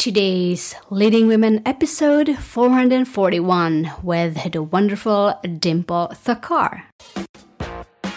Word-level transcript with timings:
Today's 0.00 0.74
Leading 0.88 1.26
Women 1.26 1.60
episode 1.66 2.34
441 2.38 3.92
with 4.02 4.50
the 4.50 4.62
wonderful 4.62 5.38
Dimple 5.58 6.12
Thakkar. 6.14 6.84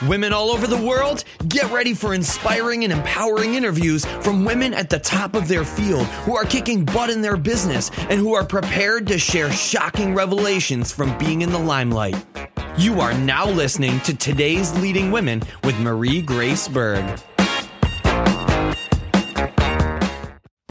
Women 0.08 0.32
all 0.32 0.52
over 0.52 0.66
the 0.66 0.82
world, 0.82 1.26
get 1.50 1.70
ready 1.74 1.94
for 1.94 2.14
inspiring 2.14 2.86
and 2.86 2.94
empowering 2.94 3.56
interviews 3.56 4.06
from 4.22 4.46
women 4.46 4.74
at 4.74 4.90
the 4.90 5.00
top 5.00 5.36
of 5.36 5.50
their 5.50 5.66
field 5.66 6.06
who 6.24 6.38
are 6.38 6.46
kicking 6.46 6.86
butt 6.86 7.10
in 7.10 7.22
their 7.22 7.36
business 7.36 7.92
and 8.10 8.18
who 8.18 8.34
are 8.34 8.46
prepared 8.46 9.06
to 9.08 9.20
share 9.20 9.52
shocking 9.52 10.16
revelations 10.16 10.94
from 10.94 11.18
being 11.18 11.42
in 11.42 11.52
the 11.52 11.60
limelight. 11.60 12.16
You 12.78 13.02
are 13.02 13.14
now 13.14 13.46
listening 13.46 14.00
to 14.02 14.16
today's 14.16 14.74
Leading 14.80 15.12
Women 15.12 15.44
with 15.66 15.78
Marie 15.82 16.22
Grace 16.22 16.70
Berg. 16.70 17.20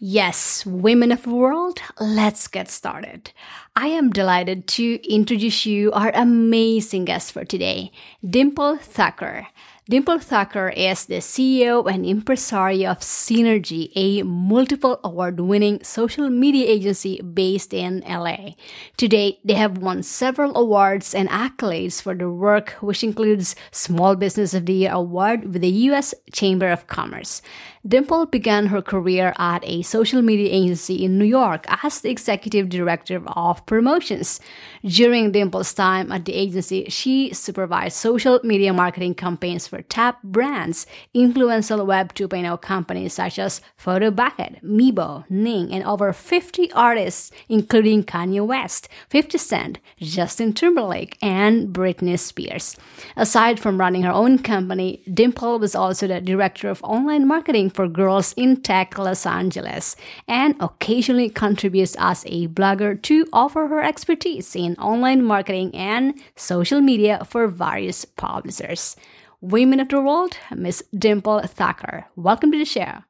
Yes, 0.00 0.64
women 0.64 1.10
of 1.10 1.24
the 1.24 1.30
world, 1.30 1.80
let's 1.98 2.46
get 2.46 2.70
started. 2.70 3.32
I 3.74 3.88
am 3.88 4.10
delighted 4.10 4.68
to 4.78 5.02
introduce 5.12 5.66
you 5.66 5.90
our 5.90 6.12
amazing 6.14 7.04
guest 7.06 7.32
for 7.32 7.44
today, 7.44 7.90
Dimple 8.24 8.76
Thakkar. 8.76 9.46
Dimple 9.90 10.18
Thakkar 10.18 10.72
is 10.76 11.06
the 11.06 11.16
CEO 11.16 11.90
and 11.90 12.04
impresario 12.04 12.90
of 12.90 13.00
Synhergy, 13.00 13.90
a 13.96 14.22
multiple 14.22 15.00
award 15.02 15.40
winning 15.40 15.82
social 15.82 16.28
media 16.28 16.66
agency 16.68 17.22
based 17.22 17.72
in 17.72 18.04
LA. 18.06 18.50
To 18.98 19.08
date, 19.08 19.40
they 19.44 19.54
have 19.54 19.78
won 19.78 20.02
several 20.02 20.54
awards 20.58 21.14
and 21.14 21.28
accolades 21.30 22.02
for 22.02 22.14
their 22.14 22.30
work, 22.30 22.76
which 22.80 23.02
includes 23.02 23.56
Small 23.70 24.14
Business 24.14 24.52
of 24.52 24.66
the 24.66 24.74
Year 24.74 24.92
Award 24.92 25.54
with 25.54 25.62
the 25.62 25.88
U.S. 25.90 26.14
Chamber 26.32 26.68
of 26.68 26.86
Commerce. 26.86 27.40
Dimple 27.86 28.26
began 28.26 28.66
her 28.66 28.82
career 28.82 29.32
at 29.38 29.62
a 29.64 29.82
social 29.82 30.20
media 30.20 30.50
agency 30.50 31.04
in 31.04 31.16
New 31.16 31.24
York 31.24 31.64
as 31.84 32.00
the 32.00 32.10
executive 32.10 32.68
director 32.68 33.22
of 33.26 33.64
promotions. 33.66 34.40
During 34.84 35.30
Dimple's 35.30 35.72
time 35.72 36.10
at 36.10 36.24
the 36.24 36.34
agency, 36.34 36.86
she 36.88 37.32
supervised 37.32 37.96
social 37.96 38.40
media 38.42 38.72
marketing 38.72 39.14
campaigns 39.14 39.68
for 39.68 39.82
top 39.82 40.22
brands, 40.24 40.86
influential 41.14 41.86
Web 41.86 42.14
2.0 42.14 42.60
companies 42.60 43.14
such 43.14 43.38
as 43.38 43.60
Photobucket, 43.80 44.62
Meebo, 44.62 45.24
Ning, 45.30 45.72
and 45.72 45.84
over 45.84 46.12
50 46.12 46.72
artists, 46.72 47.30
including 47.48 48.02
Kanye 48.02 48.44
West, 48.44 48.88
50 49.10 49.38
Cent, 49.38 49.78
Justin 49.98 50.52
Timberlake, 50.52 51.16
and 51.22 51.68
Britney 51.68 52.18
Spears. 52.18 52.76
Aside 53.16 53.60
from 53.60 53.78
running 53.78 54.02
her 54.02 54.12
own 54.12 54.38
company, 54.38 55.02
Dimple 55.12 55.58
was 55.60 55.74
also 55.74 56.08
the 56.08 56.20
director 56.20 56.68
of 56.68 56.82
online 56.82 57.26
marketing 57.26 57.70
for 57.78 57.86
girls 57.86 58.32
in 58.32 58.56
tech 58.56 58.98
Los 58.98 59.24
Angeles 59.24 59.94
and 60.26 60.56
occasionally 60.58 61.30
contributes 61.30 61.94
as 62.00 62.24
a 62.26 62.48
blogger 62.48 63.00
to 63.02 63.24
offer 63.32 63.68
her 63.68 63.80
expertise 63.80 64.56
in 64.56 64.74
online 64.78 65.22
marketing 65.22 65.72
and 65.76 66.20
social 66.34 66.80
media 66.80 67.24
for 67.24 67.46
various 67.46 68.04
publishers. 68.04 68.96
Women 69.40 69.78
of 69.78 69.90
the 69.90 70.00
World, 70.00 70.36
Miss 70.56 70.82
Dimple 70.92 71.42
Thakkar. 71.42 72.06
Welcome 72.16 72.50
to 72.50 72.58
the 72.58 72.64
show. 72.64 73.04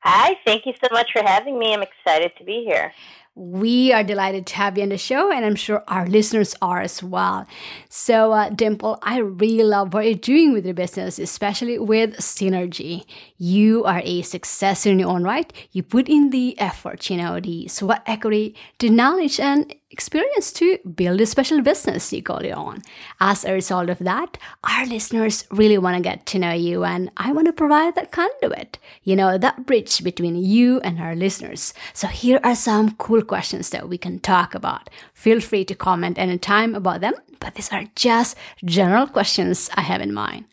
Hi, 0.00 0.36
thank 0.44 0.66
you 0.66 0.74
so 0.84 0.88
much 0.92 1.10
for 1.10 1.22
having 1.22 1.58
me. 1.58 1.72
I'm 1.72 1.80
excited 1.80 2.32
to 2.36 2.44
be 2.44 2.64
here. 2.66 2.92
We 3.34 3.94
are 3.94 4.04
delighted 4.04 4.46
to 4.48 4.56
have 4.56 4.76
you 4.76 4.82
on 4.82 4.90
the 4.90 4.98
show, 4.98 5.32
and 5.32 5.42
I'm 5.42 5.54
sure 5.54 5.82
our 5.88 6.06
listeners 6.06 6.54
are 6.60 6.82
as 6.82 7.02
well. 7.02 7.46
So, 7.88 8.32
uh, 8.32 8.50
Dimple, 8.50 8.98
I 9.02 9.20
really 9.20 9.64
love 9.64 9.94
what 9.94 10.04
you're 10.04 10.14
doing 10.14 10.52
with 10.52 10.66
your 10.66 10.74
business, 10.74 11.18
especially 11.18 11.78
with 11.78 12.18
Synhergy. 12.18 13.06
You 13.38 13.84
are 13.84 14.02
a 14.04 14.20
success 14.20 14.84
in 14.84 14.98
your 14.98 15.08
own 15.08 15.24
right. 15.24 15.50
You 15.72 15.82
put 15.82 16.10
in 16.10 16.28
the 16.28 16.60
effort, 16.60 17.08
you 17.08 17.16
know, 17.16 17.40
the 17.40 17.68
sweat 17.68 18.02
equity, 18.04 18.54
the 18.78 18.90
knowledge, 18.90 19.40
and 19.40 19.74
experience 19.90 20.52
to 20.52 20.78
build 20.94 21.20
a 21.20 21.26
special 21.26 21.60
business 21.60 22.12
you 22.12 22.22
call 22.22 22.42
your 22.42 22.56
own. 22.56 22.80
As 23.20 23.44
a 23.44 23.52
result 23.52 23.90
of 23.90 23.98
that, 23.98 24.38
our 24.64 24.86
listeners 24.86 25.44
really 25.50 25.76
want 25.78 25.96
to 25.96 26.02
get 26.02 26.24
to 26.26 26.38
know 26.38 26.52
you, 26.52 26.84
and 26.84 27.10
I 27.16 27.32
want 27.32 27.46
to 27.46 27.52
provide 27.52 27.94
that 27.94 28.10
conduit, 28.10 28.78
you 29.04 29.14
know, 29.16 29.38
that 29.38 29.66
bridge 29.66 30.02
between 30.02 30.36
you 30.36 30.80
and 30.80 30.98
our 30.98 31.14
listeners. 31.14 31.74
So, 31.92 32.08
here 32.08 32.40
are 32.42 32.54
some 32.54 32.96
cool 32.96 33.21
questions 33.24 33.70
that 33.70 33.88
we 33.88 33.98
can 33.98 34.18
talk 34.18 34.54
about. 34.54 34.90
Feel 35.14 35.40
free 35.40 35.64
to 35.64 35.74
comment 35.74 36.18
anytime 36.18 36.74
about 36.74 37.00
them, 37.00 37.14
but 37.40 37.54
these 37.54 37.72
are 37.72 37.84
just 37.94 38.36
general 38.64 39.06
questions 39.06 39.70
I 39.74 39.82
have 39.82 40.00
in 40.00 40.12
mind. 40.12 40.44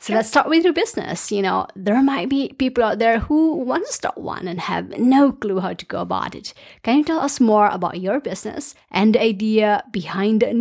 So 0.00 0.14
let's 0.14 0.28
start 0.28 0.48
with 0.48 0.62
your 0.62 0.72
business. 0.72 1.32
You 1.32 1.42
know, 1.42 1.66
there 1.74 2.00
might 2.02 2.28
be 2.28 2.54
people 2.56 2.84
out 2.84 3.00
there 3.00 3.18
who 3.18 3.56
want 3.56 3.84
to 3.86 3.92
start 3.92 4.16
one 4.16 4.46
and 4.46 4.60
have 4.60 4.96
no 4.96 5.32
clue 5.32 5.58
how 5.58 5.72
to 5.72 5.86
go 5.86 6.00
about 6.00 6.36
it. 6.36 6.54
Can 6.84 6.98
you 6.98 7.04
tell 7.04 7.18
us 7.18 7.40
more 7.40 7.68
about 7.68 8.00
your 8.00 8.20
business 8.20 8.76
and 8.92 9.14
the 9.14 9.22
idea 9.22 9.82
behind 9.90 10.40
the? 10.40 10.54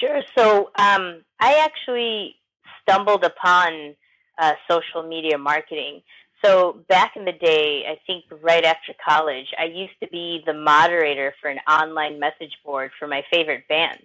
Sure. 0.00 0.22
So 0.36 0.70
um, 0.76 1.22
I 1.38 1.54
actually 1.64 2.34
stumbled 2.82 3.24
upon 3.24 3.94
uh, 4.38 4.54
social 4.68 5.02
media 5.08 5.38
marketing. 5.38 6.02
So 6.44 6.84
back 6.88 7.16
in 7.16 7.24
the 7.24 7.32
day, 7.32 7.84
I 7.88 7.98
think 8.06 8.24
right 8.42 8.64
after 8.64 8.92
college, 9.06 9.46
I 9.58 9.64
used 9.64 9.98
to 10.02 10.08
be 10.08 10.42
the 10.46 10.52
moderator 10.52 11.34
for 11.40 11.48
an 11.48 11.58
online 11.68 12.20
message 12.20 12.56
board 12.64 12.90
for 12.98 13.08
my 13.08 13.22
favorite 13.32 13.66
band. 13.68 14.02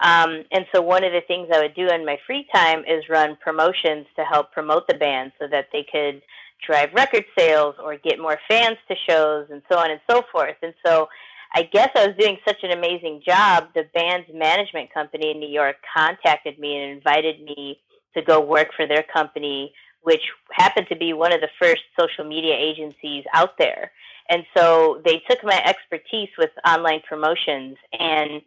Um, 0.00 0.44
and 0.50 0.66
so 0.74 0.82
one 0.82 1.04
of 1.04 1.12
the 1.12 1.22
things 1.26 1.48
I 1.52 1.60
would 1.60 1.74
do 1.74 1.88
in 1.88 2.04
my 2.04 2.18
free 2.26 2.46
time 2.52 2.80
is 2.80 3.08
run 3.08 3.36
promotions 3.40 4.06
to 4.16 4.24
help 4.24 4.52
promote 4.52 4.86
the 4.88 4.94
band 4.94 5.32
so 5.38 5.46
that 5.48 5.68
they 5.72 5.86
could 5.90 6.22
drive 6.66 6.90
record 6.94 7.24
sales 7.38 7.74
or 7.82 7.96
get 7.96 8.18
more 8.18 8.38
fans 8.48 8.78
to 8.88 8.96
shows 9.08 9.46
and 9.50 9.62
so 9.70 9.78
on 9.78 9.90
and 9.90 10.00
so 10.10 10.22
forth. 10.32 10.56
And 10.62 10.74
so 10.84 11.08
I 11.54 11.62
guess 11.62 11.90
I 11.94 12.08
was 12.08 12.16
doing 12.18 12.38
such 12.46 12.64
an 12.64 12.72
amazing 12.72 13.22
job. 13.24 13.68
The 13.74 13.88
band's 13.94 14.28
management 14.32 14.92
company 14.92 15.30
in 15.30 15.38
New 15.38 15.48
York 15.48 15.76
contacted 15.96 16.58
me 16.58 16.76
and 16.76 16.92
invited 16.92 17.42
me 17.42 17.80
to 18.16 18.22
go 18.22 18.40
work 18.40 18.68
for 18.76 18.86
their 18.86 19.04
company, 19.04 19.72
which 20.04 20.22
happened 20.52 20.86
to 20.88 20.96
be 20.96 21.12
one 21.12 21.32
of 21.32 21.40
the 21.40 21.48
first 21.60 21.82
social 21.98 22.24
media 22.24 22.54
agencies 22.54 23.24
out 23.32 23.58
there. 23.58 23.90
And 24.28 24.44
so 24.56 25.02
they 25.04 25.22
took 25.28 25.42
my 25.42 25.60
expertise 25.64 26.30
with 26.38 26.50
online 26.66 27.00
promotions 27.08 27.76
and 27.98 28.40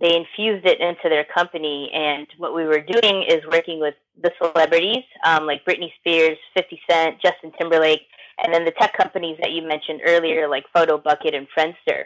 they 0.00 0.16
infused 0.16 0.66
it 0.66 0.80
into 0.80 1.08
their 1.08 1.24
company. 1.24 1.90
And 1.92 2.26
what 2.38 2.54
we 2.54 2.64
were 2.64 2.80
doing 2.80 3.24
is 3.28 3.40
working 3.50 3.80
with 3.80 3.94
the 4.20 4.32
celebrities 4.38 5.04
um, 5.24 5.46
like 5.46 5.64
Britney 5.64 5.92
Spears, 5.98 6.38
50 6.56 6.80
Cent, 6.88 7.20
Justin 7.20 7.52
Timberlake, 7.58 8.02
and 8.42 8.54
then 8.54 8.64
the 8.64 8.72
tech 8.72 8.96
companies 8.96 9.36
that 9.40 9.50
you 9.50 9.62
mentioned 9.62 10.00
earlier, 10.06 10.48
like 10.48 10.64
Photobucket 10.74 11.36
and 11.36 11.46
Friendster. 11.56 12.04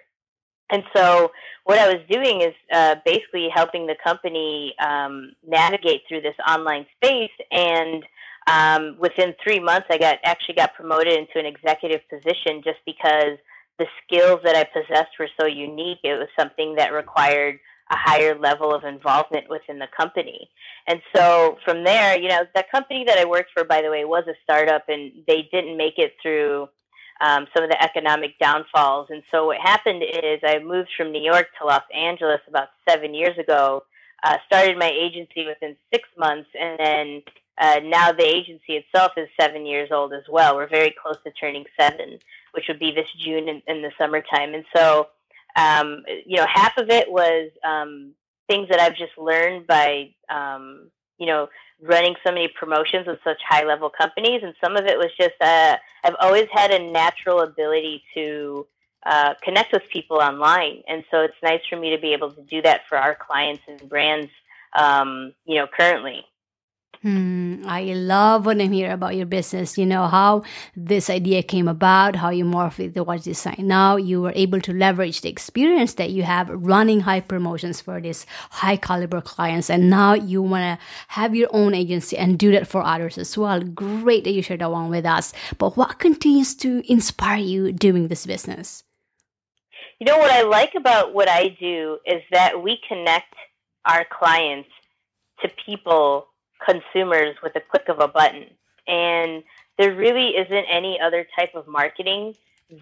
And 0.70 0.82
so, 0.96 1.30
what 1.64 1.78
I 1.78 1.92
was 1.92 2.02
doing 2.10 2.40
is 2.40 2.54
uh, 2.72 2.96
basically 3.04 3.48
helping 3.54 3.86
the 3.86 3.96
company 4.02 4.74
um, 4.84 5.32
navigate 5.46 6.02
through 6.08 6.22
this 6.22 6.34
online 6.48 6.86
space. 6.96 7.30
And 7.50 8.02
um, 8.46 8.96
within 8.98 9.34
three 9.42 9.60
months, 9.60 9.86
I 9.90 9.98
got 9.98 10.18
actually 10.24 10.56
got 10.56 10.74
promoted 10.74 11.12
into 11.12 11.38
an 11.38 11.46
executive 11.46 12.00
position 12.08 12.62
just 12.62 12.78
because 12.84 13.38
the 13.78 13.86
skills 14.04 14.40
that 14.44 14.54
I 14.54 14.64
possessed 14.64 15.18
were 15.18 15.28
so 15.40 15.46
unique. 15.46 15.98
It 16.04 16.18
was 16.18 16.28
something 16.38 16.74
that 16.76 16.92
required 16.92 17.58
a 17.90 17.96
higher 17.96 18.38
level 18.38 18.74
of 18.74 18.84
involvement 18.84 19.48
within 19.50 19.78
the 19.78 19.88
company. 19.96 20.48
And 20.86 21.00
so 21.14 21.58
from 21.64 21.84
there, 21.84 22.18
you 22.18 22.28
know, 22.28 22.42
the 22.54 22.64
company 22.70 23.04
that 23.06 23.18
I 23.18 23.24
worked 23.24 23.50
for, 23.54 23.64
by 23.64 23.82
the 23.82 23.90
way, 23.90 24.04
was 24.04 24.24
a 24.26 24.34
startup 24.42 24.88
and 24.88 25.12
they 25.26 25.48
didn't 25.52 25.76
make 25.76 25.98
it 25.98 26.14
through 26.22 26.68
um, 27.20 27.46
some 27.54 27.64
of 27.64 27.70
the 27.70 27.82
economic 27.82 28.38
downfalls. 28.38 29.08
And 29.10 29.22
so 29.30 29.46
what 29.46 29.58
happened 29.62 30.02
is 30.02 30.40
I 30.42 30.58
moved 30.58 30.90
from 30.96 31.12
New 31.12 31.22
York 31.22 31.48
to 31.60 31.66
Los 31.66 31.82
Angeles 31.94 32.40
about 32.48 32.68
seven 32.88 33.14
years 33.14 33.36
ago, 33.38 33.84
uh, 34.22 34.38
started 34.46 34.78
my 34.78 34.90
agency 34.90 35.46
within 35.46 35.76
six 35.92 36.08
months, 36.18 36.48
and 36.58 36.78
then 36.78 37.22
uh, 37.58 37.80
now 37.84 38.12
the 38.12 38.24
agency 38.24 38.74
itself 38.74 39.12
is 39.16 39.28
seven 39.40 39.66
years 39.66 39.90
old 39.92 40.12
as 40.12 40.24
well. 40.28 40.56
We're 40.56 40.68
very 40.68 40.94
close 41.00 41.16
to 41.24 41.30
turning 41.32 41.64
seven, 41.78 42.18
which 42.52 42.64
would 42.68 42.78
be 42.78 42.92
this 42.92 43.08
June 43.18 43.48
in, 43.48 43.62
in 43.66 43.82
the 43.82 43.92
summertime. 43.98 44.54
And 44.54 44.64
so 44.74 45.08
um, 45.56 46.04
you 46.26 46.36
know, 46.36 46.46
half 46.52 46.76
of 46.78 46.90
it 46.90 47.10
was 47.10 47.50
um, 47.64 48.12
things 48.48 48.68
that 48.68 48.80
I've 48.80 48.96
just 48.96 49.16
learned 49.16 49.66
by, 49.66 50.10
um, 50.28 50.90
you 51.18 51.26
know, 51.26 51.48
running 51.80 52.14
so 52.24 52.32
many 52.32 52.48
promotions 52.48 53.06
with 53.06 53.18
such 53.24 53.38
high 53.46 53.64
level 53.64 53.90
companies, 53.90 54.42
and 54.42 54.54
some 54.62 54.76
of 54.76 54.86
it 54.86 54.98
was 54.98 55.10
just 55.18 55.34
uh, 55.40 55.76
I've 56.02 56.16
always 56.20 56.48
had 56.52 56.70
a 56.70 56.90
natural 56.90 57.40
ability 57.40 58.02
to 58.14 58.66
uh, 59.06 59.34
connect 59.42 59.72
with 59.72 59.88
people 59.90 60.18
online. 60.18 60.82
And 60.88 61.04
so 61.10 61.20
it's 61.20 61.34
nice 61.42 61.60
for 61.68 61.76
me 61.76 61.90
to 61.90 62.00
be 62.00 62.12
able 62.12 62.32
to 62.32 62.42
do 62.42 62.62
that 62.62 62.82
for 62.88 62.96
our 62.96 63.14
clients 63.14 63.62
and 63.68 63.88
brands, 63.88 64.30
um, 64.76 65.34
you 65.44 65.56
know, 65.56 65.66
currently. 65.66 66.24
Hmm, 67.04 67.62
I 67.66 67.82
love 67.92 68.46
when 68.46 68.62
I 68.62 68.66
hear 68.66 68.90
about 68.90 69.14
your 69.14 69.26
business. 69.26 69.76
You 69.76 69.84
know 69.84 70.06
how 70.06 70.42
this 70.74 71.10
idea 71.10 71.42
came 71.42 71.68
about, 71.68 72.16
how 72.16 72.30
you 72.30 72.46
morphed 72.46 72.80
it 72.80 72.98
what's 73.06 73.24
design. 73.24 73.56
Now 73.58 73.96
you 73.96 74.22
were 74.22 74.32
able 74.34 74.58
to 74.62 74.72
leverage 74.72 75.20
the 75.20 75.28
experience 75.28 75.92
that 75.94 76.12
you 76.12 76.22
have 76.22 76.48
running 76.48 77.00
high 77.00 77.20
promotions 77.20 77.82
for 77.82 78.00
these 78.00 78.24
high 78.52 78.78
caliber 78.78 79.20
clients, 79.20 79.68
and 79.68 79.90
now 79.90 80.14
you 80.14 80.40
want 80.40 80.62
to 80.62 80.86
have 81.08 81.34
your 81.34 81.50
own 81.52 81.74
agency 81.74 82.16
and 82.16 82.38
do 82.38 82.50
that 82.52 82.66
for 82.66 82.82
others 82.82 83.18
as 83.18 83.36
well. 83.36 83.60
Great 83.60 84.24
that 84.24 84.32
you 84.32 84.40
shared 84.40 84.62
that 84.62 84.72
one 84.72 84.88
with 84.88 85.04
us. 85.04 85.34
But 85.58 85.76
what 85.76 85.98
continues 85.98 86.54
to 86.54 86.90
inspire 86.90 87.36
you 87.36 87.70
doing 87.70 88.08
this 88.08 88.24
business? 88.24 88.82
You 90.00 90.06
know 90.06 90.16
what 90.16 90.30
I 90.30 90.40
like 90.40 90.72
about 90.74 91.12
what 91.12 91.28
I 91.28 91.54
do 91.60 91.98
is 92.06 92.22
that 92.32 92.62
we 92.62 92.78
connect 92.88 93.34
our 93.84 94.06
clients 94.10 94.70
to 95.42 95.50
people 95.66 96.28
consumers 96.64 97.36
with 97.42 97.54
a 97.56 97.60
click 97.60 97.88
of 97.88 98.00
a 98.00 98.08
button. 98.08 98.46
And 98.86 99.42
there 99.78 99.94
really 99.94 100.36
isn't 100.36 100.66
any 100.70 101.00
other 101.00 101.26
type 101.36 101.54
of 101.54 101.66
marketing 101.66 102.34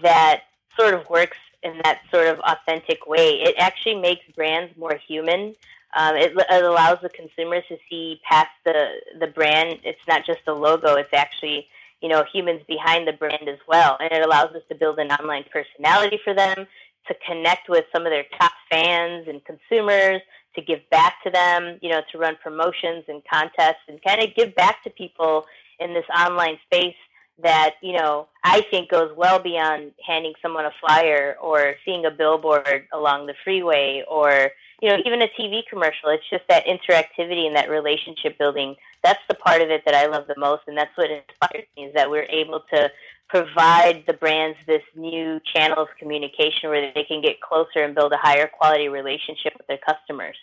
that 0.02 0.42
sort 0.78 0.94
of 0.94 1.08
works 1.08 1.38
in 1.62 1.80
that 1.84 2.00
sort 2.10 2.26
of 2.26 2.40
authentic 2.40 3.06
way. 3.06 3.40
It 3.42 3.54
actually 3.58 3.96
makes 3.96 4.24
brands 4.34 4.76
more 4.76 4.96
human. 4.96 5.54
Um, 5.96 6.16
it, 6.16 6.32
it 6.36 6.64
allows 6.64 6.98
the 7.02 7.10
consumers 7.10 7.64
to 7.68 7.76
see 7.88 8.20
past 8.28 8.48
the 8.64 8.88
the 9.20 9.26
brand. 9.26 9.78
It's 9.84 10.00
not 10.08 10.24
just 10.24 10.40
a 10.46 10.52
logo. 10.52 10.94
It's 10.96 11.12
actually 11.12 11.68
you 12.00 12.08
know 12.08 12.24
humans 12.32 12.62
behind 12.66 13.06
the 13.06 13.12
brand 13.12 13.48
as 13.48 13.58
well, 13.68 13.96
and 14.00 14.10
it 14.10 14.24
allows 14.24 14.54
us 14.54 14.62
to 14.70 14.74
build 14.74 14.98
an 14.98 15.12
online 15.12 15.44
personality 15.52 16.18
for 16.24 16.34
them 16.34 16.66
to 17.08 17.14
connect 17.26 17.68
with 17.68 17.84
some 17.92 18.06
of 18.06 18.10
their 18.10 18.24
top 18.38 18.52
fans 18.70 19.26
and 19.28 19.44
consumers 19.44 20.22
to 20.54 20.62
give 20.62 20.80
back 20.90 21.22
to 21.24 21.30
them, 21.30 21.78
you 21.80 21.88
know, 21.90 22.00
to 22.12 22.18
run 22.18 22.36
promotions 22.42 23.04
and 23.08 23.22
contests 23.30 23.82
and 23.88 24.02
kind 24.02 24.22
of 24.22 24.34
give 24.34 24.54
back 24.54 24.82
to 24.84 24.90
people 24.90 25.46
in 25.80 25.94
this 25.94 26.04
online 26.16 26.58
space 26.64 26.94
that, 27.42 27.74
you 27.82 27.92
know, 27.92 28.28
I 28.44 28.62
think 28.70 28.90
goes 28.90 29.10
well 29.16 29.38
beyond 29.38 29.92
handing 30.06 30.34
someone 30.42 30.64
a 30.64 30.72
flyer 30.80 31.36
or 31.40 31.74
seeing 31.84 32.04
a 32.04 32.10
billboard 32.10 32.86
along 32.92 33.26
the 33.26 33.34
freeway 33.42 34.04
or, 34.08 34.50
you 34.80 34.88
know, 34.88 34.98
even 35.04 35.22
a 35.22 35.28
TV 35.28 35.62
commercial. 35.68 36.10
It's 36.10 36.28
just 36.28 36.44
that 36.48 36.66
interactivity 36.66 37.46
and 37.46 37.56
that 37.56 37.70
relationship 37.70 38.38
building. 38.38 38.76
That's 39.02 39.22
the 39.28 39.34
part 39.34 39.62
of 39.62 39.70
it 39.70 39.82
that 39.86 39.94
I 39.94 40.06
love 40.06 40.26
the 40.28 40.38
most. 40.38 40.62
And 40.66 40.76
that's 40.76 40.96
what 40.96 41.10
inspires 41.10 41.66
me 41.76 41.84
is 41.84 41.94
that 41.94 42.10
we're 42.10 42.24
able 42.24 42.60
to 42.72 42.90
provide 43.28 44.04
the 44.06 44.12
brands 44.12 44.58
this 44.66 44.82
new 44.94 45.40
channel 45.54 45.82
of 45.82 45.88
communication 45.98 46.68
where 46.68 46.92
they 46.94 47.04
can 47.04 47.22
get 47.22 47.40
closer 47.40 47.82
and 47.82 47.94
build 47.94 48.12
a 48.12 48.18
higher 48.18 48.46
quality 48.46 48.88
relationship 48.88 49.54
with 49.56 49.66
their 49.66 49.78
customers. 49.78 50.36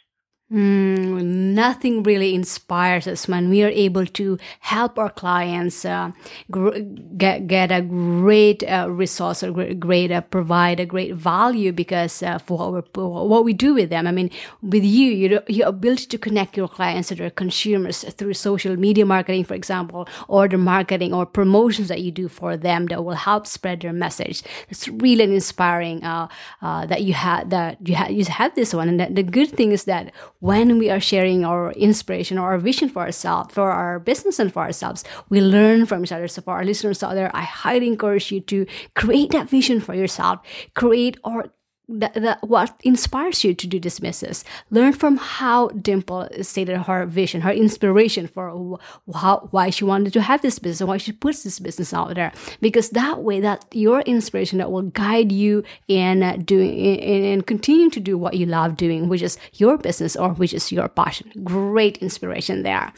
Mm, 0.51 1.53
nothing 1.53 2.01
really 2.01 2.33
inspires 2.33 3.05
us 3.05 3.27
when 3.27 3.49
we 3.49 3.61
are 3.61 3.69
able 3.69 4.07
to 4.07 4.39
help 4.61 4.97
our 4.97 5.11
clients 5.11 5.85
uh, 5.85 6.09
gr- 6.49 6.79
get 7.17 7.45
get 7.45 7.71
a 7.71 7.83
great 7.83 8.63
uh, 8.63 8.87
resource 8.89 9.43
or 9.43 9.51
great, 9.75 10.11
uh, 10.11 10.21
provide 10.21 10.79
a 10.79 10.87
great 10.87 11.13
value 11.13 11.71
because 11.71 12.23
uh, 12.23 12.39
for 12.39 12.71
what, 12.71 12.97
we 12.97 13.03
what 13.03 13.45
we 13.45 13.53
do 13.53 13.75
with 13.75 13.91
them. 13.91 14.07
I 14.07 14.11
mean, 14.11 14.31
with 14.63 14.83
you, 14.83 15.11
your, 15.11 15.43
your 15.47 15.67
ability 15.67 16.07
to 16.07 16.17
connect 16.17 16.57
your 16.57 16.67
clients 16.67 17.09
to 17.09 17.15
their 17.15 17.29
consumers 17.29 18.03
through 18.03 18.33
social 18.33 18.75
media 18.75 19.05
marketing, 19.05 19.43
for 19.43 19.53
example, 19.53 20.07
or 20.27 20.47
the 20.47 20.57
marketing 20.57 21.13
or 21.13 21.27
promotions 21.27 21.89
that 21.89 22.01
you 22.01 22.09
do 22.09 22.27
for 22.27 22.57
them 22.57 22.87
that 22.87 23.05
will 23.05 23.13
help 23.13 23.45
spread 23.45 23.81
their 23.81 23.93
message. 23.93 24.41
It's 24.69 24.87
really 24.87 25.25
inspiring 25.25 26.03
uh, 26.03 26.27
uh, 26.63 26.87
that 26.87 27.03
you 27.03 27.13
had 27.13 27.51
that 27.51 27.87
you 27.87 27.93
had 27.93 28.11
you 28.15 28.25
had 28.25 28.55
this 28.55 28.73
one. 28.73 28.89
And 28.89 29.15
the 29.15 29.21
good 29.21 29.51
thing 29.51 29.71
is 29.73 29.83
that 29.83 30.11
when 30.39 30.77
we 30.77 30.89
are 30.89 30.99
sharing 30.99 31.43
our 31.43 31.71
inspiration 31.73 32.37
or 32.37 32.51
our 32.51 32.57
vision 32.57 32.89
for 32.89 33.01
ourselves, 33.01 33.53
for 33.53 33.71
our 33.71 33.99
business 33.99 34.39
and 34.39 34.51
for 34.51 34.63
ourselves, 34.63 35.03
we 35.29 35.41
learn 35.41 35.85
from 35.85 36.03
each 36.03 36.11
other. 36.11 36.27
So 36.27 36.41
for 36.41 36.53
our 36.53 36.63
listeners 36.63 37.03
out 37.03 37.15
there, 37.15 37.29
I 37.35 37.41
highly 37.41 37.87
encourage 37.87 38.31
you 38.31 38.39
to 38.41 38.65
create 38.95 39.31
that 39.31 39.49
vision 39.49 39.81
for 39.81 39.93
yourself, 39.93 40.39
create 40.75 41.17
or 41.23 41.53
that, 41.89 42.13
that 42.13 42.47
what 42.47 42.79
inspires 42.83 43.43
you 43.43 43.53
to 43.53 43.67
do 43.67 43.79
this 43.79 43.99
business. 43.99 44.43
Learn 44.69 44.93
from 44.93 45.17
how 45.17 45.69
Dimple 45.69 46.29
stated 46.41 46.77
her 46.77 47.05
vision, 47.05 47.41
her 47.41 47.51
inspiration 47.51 48.27
for 48.27 48.79
how, 49.13 49.47
why 49.51 49.69
she 49.69 49.83
wanted 49.83 50.13
to 50.13 50.21
have 50.21 50.41
this 50.41 50.59
business, 50.59 50.87
why 50.87 50.97
she 50.97 51.11
puts 51.11 51.43
this 51.43 51.59
business 51.59 51.93
out 51.93 52.13
there. 52.13 52.31
Because 52.61 52.91
that 52.91 53.23
way, 53.23 53.39
that 53.39 53.65
your 53.71 54.01
inspiration 54.01 54.59
that 54.59 54.71
will 54.71 54.83
guide 54.83 55.31
you 55.31 55.63
in 55.87 56.21
uh, 56.21 56.37
doing 56.37 56.69
in, 56.77 57.23
in 57.23 57.41
continuing 57.41 57.91
to 57.91 57.99
do 57.99 58.17
what 58.17 58.35
you 58.35 58.45
love 58.45 58.77
doing, 58.77 59.09
which 59.09 59.21
is 59.21 59.37
your 59.53 59.77
business 59.77 60.15
or 60.15 60.29
which 60.33 60.53
is 60.53 60.71
your 60.71 60.87
passion. 60.87 61.31
Great 61.43 61.97
inspiration 61.97 62.63
there. 62.63 62.93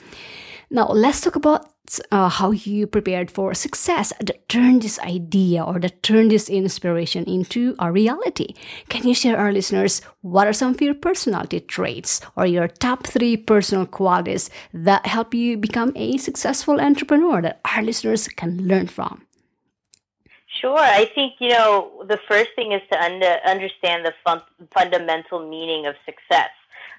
Now 0.73 0.87
let's 0.87 1.19
talk 1.19 1.35
about 1.35 1.67
uh, 2.13 2.29
how 2.29 2.51
you 2.51 2.87
prepared 2.87 3.29
for 3.29 3.53
success 3.53 4.13
that 4.21 4.47
turned 4.47 4.83
this 4.83 4.99
idea 4.99 5.61
or 5.61 5.79
that 5.79 6.01
turn 6.01 6.29
this 6.29 6.47
inspiration 6.47 7.25
into 7.25 7.75
a 7.77 7.91
reality. 7.91 8.55
Can 8.87 9.05
you 9.05 9.13
share 9.13 9.37
our 9.37 9.51
listeners 9.51 10.01
what 10.21 10.47
are 10.47 10.53
some 10.53 10.71
of 10.71 10.81
your 10.81 10.93
personality 10.93 11.59
traits 11.59 12.21
or 12.37 12.45
your 12.45 12.69
top 12.69 13.05
three 13.05 13.35
personal 13.35 13.85
qualities 13.85 14.49
that 14.73 15.05
help 15.05 15.33
you 15.33 15.57
become 15.57 15.91
a 15.97 16.15
successful 16.15 16.79
entrepreneur 16.79 17.41
that 17.41 17.59
our 17.65 17.83
listeners 17.83 18.29
can 18.29 18.65
learn 18.65 18.87
from? 18.87 19.27
Sure. 20.61 20.79
I 20.79 21.11
think, 21.13 21.33
you 21.39 21.49
know, 21.49 22.05
the 22.07 22.19
first 22.29 22.51
thing 22.55 22.71
is 22.71 22.81
to 22.93 23.03
under, 23.03 23.39
understand 23.45 24.05
the 24.05 24.13
fun, 24.23 24.41
fundamental 24.73 25.49
meaning 25.49 25.85
of 25.85 25.95
success. 26.05 26.51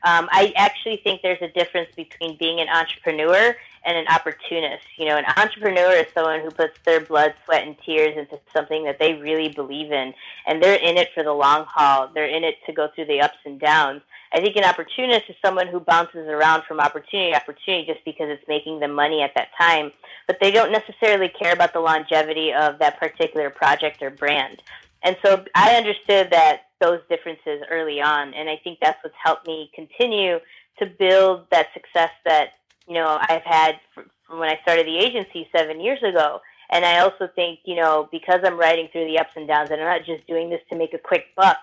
Um, 0.05 0.29
I 0.33 0.53
actually 0.57 0.97
think 0.99 1.23
there's 1.23 1.43
a 1.43 1.49
difference 1.49 1.89
between 1.95 2.37
being 2.37 2.61
an 2.61 2.69
entrepreneur 2.69 3.57
and 3.85 3.97
an 3.97 4.07
opportunist. 4.09 4.85
You 4.97 5.07
know, 5.07 5.17
an 5.17 5.25
entrepreneur 5.37 5.93
is 5.93 6.07
someone 6.13 6.41
who 6.41 6.51
puts 6.51 6.79
their 6.85 7.01
blood, 7.01 7.35
sweat, 7.45 7.67
and 7.67 7.77
tears 7.85 8.17
into 8.17 8.39
something 8.53 8.85
that 8.85 8.99
they 8.99 9.15
really 9.15 9.49
believe 9.49 9.93
in, 9.93 10.15
and 10.47 10.63
they're 10.63 10.79
in 10.79 10.97
it 10.97 11.11
for 11.15 11.23
the 11.23 11.33
long 11.33 11.67
haul. 11.69 12.11
They're 12.13 12.27
in 12.27 12.45
it 12.45 12.57
to 12.67 12.73
go 12.73 12.89
through 12.95 13.07
the 13.07 13.21
ups 13.21 13.39
and 13.45 13.61
downs. 13.61 14.03
I 14.33 14.41
think 14.41 14.57
an 14.57 14.65
opportunist 14.65 15.29
is 15.29 15.37
someone 15.45 15.67
who 15.67 15.79
bounces 15.81 16.27
around 16.27 16.65
from 16.65 16.81
opportunity 16.81 17.33
to 17.33 17.37
opportunity 17.37 17.87
just 17.87 18.05
because 18.05 18.31
it's 18.31 18.47
making 18.49 18.81
them 18.81 18.93
money 18.93 19.21
at 19.21 19.35
that 19.35 19.49
time, 19.59 19.93
but 20.27 20.39
they 20.41 20.51
don't 20.51 20.73
necessarily 20.73 21.29
care 21.29 21.53
about 21.53 21.73
the 21.73 21.81
longevity 21.81 22.53
of 22.53 22.79
that 22.79 22.99
particular 22.99 23.51
project 23.51 24.03
or 24.03 24.11
brand. 24.11 24.63
And 25.03 25.17
so 25.25 25.45
I 25.55 25.75
understood 25.75 26.31
that 26.31 26.69
those 26.83 27.01
differences 27.09 27.63
early 27.71 28.03
on, 28.03 28.35
and 28.35 28.51
I 28.51 28.61
think 28.63 28.79
that's 28.83 29.03
what's 29.05 29.17
helped 29.23 29.47
me 29.47 29.71
continue 29.75 30.39
to 30.79 30.87
build 30.87 31.47
that 31.51 31.69
success 31.73 32.11
that 32.25 32.51
you 32.89 32.95
know 32.95 33.19
I've 33.21 33.43
had 33.43 33.77
from 33.95 34.11
when 34.39 34.49
I 34.49 34.59
started 34.63 34.87
the 34.87 34.99
agency 34.99 35.49
seven 35.57 35.81
years 35.81 36.03
ago. 36.03 36.41
And 36.71 36.85
I 36.85 37.01
also 37.01 37.29
think 37.35 37.61
you 37.65 37.77
know 37.77 38.09
because 38.11 38.41
I'm 38.45 38.59
riding 38.59 38.89
through 38.91 39.07
the 39.07 39.19
ups 39.19 39.33
and 39.37 39.47
downs, 39.47 39.71
and 39.71 39.81
I'm 39.81 39.87
not 39.87 40.07
just 40.07 40.27
doing 40.27 40.51
this 40.51 40.61
to 40.71 40.77
make 40.77 40.93
a 40.93 40.99
quick 40.99 41.27
buck. 41.37 41.59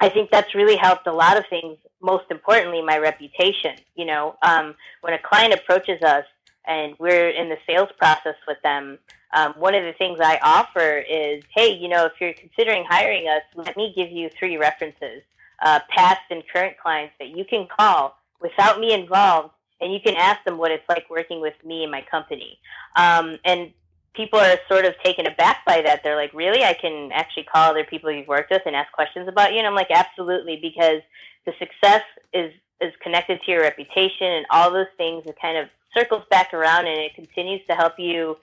I 0.00 0.08
think 0.08 0.30
that's 0.30 0.54
really 0.54 0.76
helped 0.76 1.06
a 1.06 1.12
lot 1.12 1.36
of 1.36 1.44
things. 1.48 1.78
Most 2.00 2.24
importantly, 2.30 2.82
my 2.82 2.98
reputation. 2.98 3.76
You 3.96 4.06
know, 4.06 4.36
um, 4.42 4.74
when 5.00 5.14
a 5.14 5.18
client 5.18 5.54
approaches 5.54 6.02
us 6.02 6.24
and 6.66 6.94
we're 6.98 7.30
in 7.30 7.48
the 7.48 7.58
sales 7.66 7.88
process 7.98 8.36
with 8.46 8.60
them, 8.62 8.98
um, 9.32 9.54
one 9.54 9.74
of 9.74 9.82
the 9.82 9.92
things 9.94 10.18
I 10.20 10.38
offer 10.42 10.98
is, 10.98 11.42
hey, 11.54 11.72
you 11.72 11.88
know, 11.88 12.06
if 12.06 12.12
you're 12.20 12.34
considering 12.34 12.84
hiring 12.88 13.28
us, 13.28 13.42
let 13.54 13.76
me 13.76 13.92
give 13.96 14.10
you 14.10 14.30
three 14.38 14.56
references, 14.56 15.22
uh, 15.62 15.80
past 15.88 16.20
and 16.30 16.42
current 16.52 16.76
clients 16.78 17.14
that 17.18 17.28
you 17.36 17.44
can 17.44 17.66
call 17.66 18.16
without 18.40 18.78
me 18.78 18.92
involved, 18.92 19.54
and 19.80 19.92
you 19.92 20.00
can 20.00 20.16
ask 20.16 20.44
them 20.44 20.58
what 20.58 20.70
it's 20.70 20.86
like 20.88 21.08
working 21.08 21.40
with 21.40 21.54
me 21.64 21.82
and 21.82 21.90
my 21.90 22.02
company. 22.10 22.58
Um, 22.96 23.38
and 23.44 23.72
people 24.14 24.38
are 24.38 24.58
sort 24.68 24.84
of 24.84 24.94
taken 25.02 25.26
aback 25.26 25.64
by 25.66 25.80
that. 25.82 26.02
They're 26.02 26.16
like, 26.16 26.34
really? 26.34 26.64
I 26.64 26.74
can 26.74 27.10
actually 27.12 27.44
call 27.44 27.70
other 27.70 27.84
people 27.84 28.10
you've 28.10 28.28
worked 28.28 28.50
with 28.50 28.62
and 28.66 28.76
ask 28.76 28.92
questions 28.92 29.28
about 29.28 29.52
you? 29.52 29.58
And 29.58 29.66
I'm 29.66 29.74
like, 29.74 29.90
absolutely, 29.90 30.58
because 30.60 31.00
the 31.46 31.52
success 31.58 32.02
is 32.32 32.52
is 32.80 32.92
connected 33.00 33.40
to 33.44 33.50
your 33.52 33.62
reputation 33.62 34.26
and 34.26 34.44
all 34.50 34.72
those 34.72 34.90
things. 34.96 35.22
It 35.26 35.36
kind 35.40 35.56
of 35.56 35.68
circles 35.96 36.24
back 36.30 36.52
around 36.52 36.88
and 36.88 36.98
it 36.98 37.14
continues 37.14 37.60
to 37.68 37.76
help 37.76 37.96
you 37.96 38.36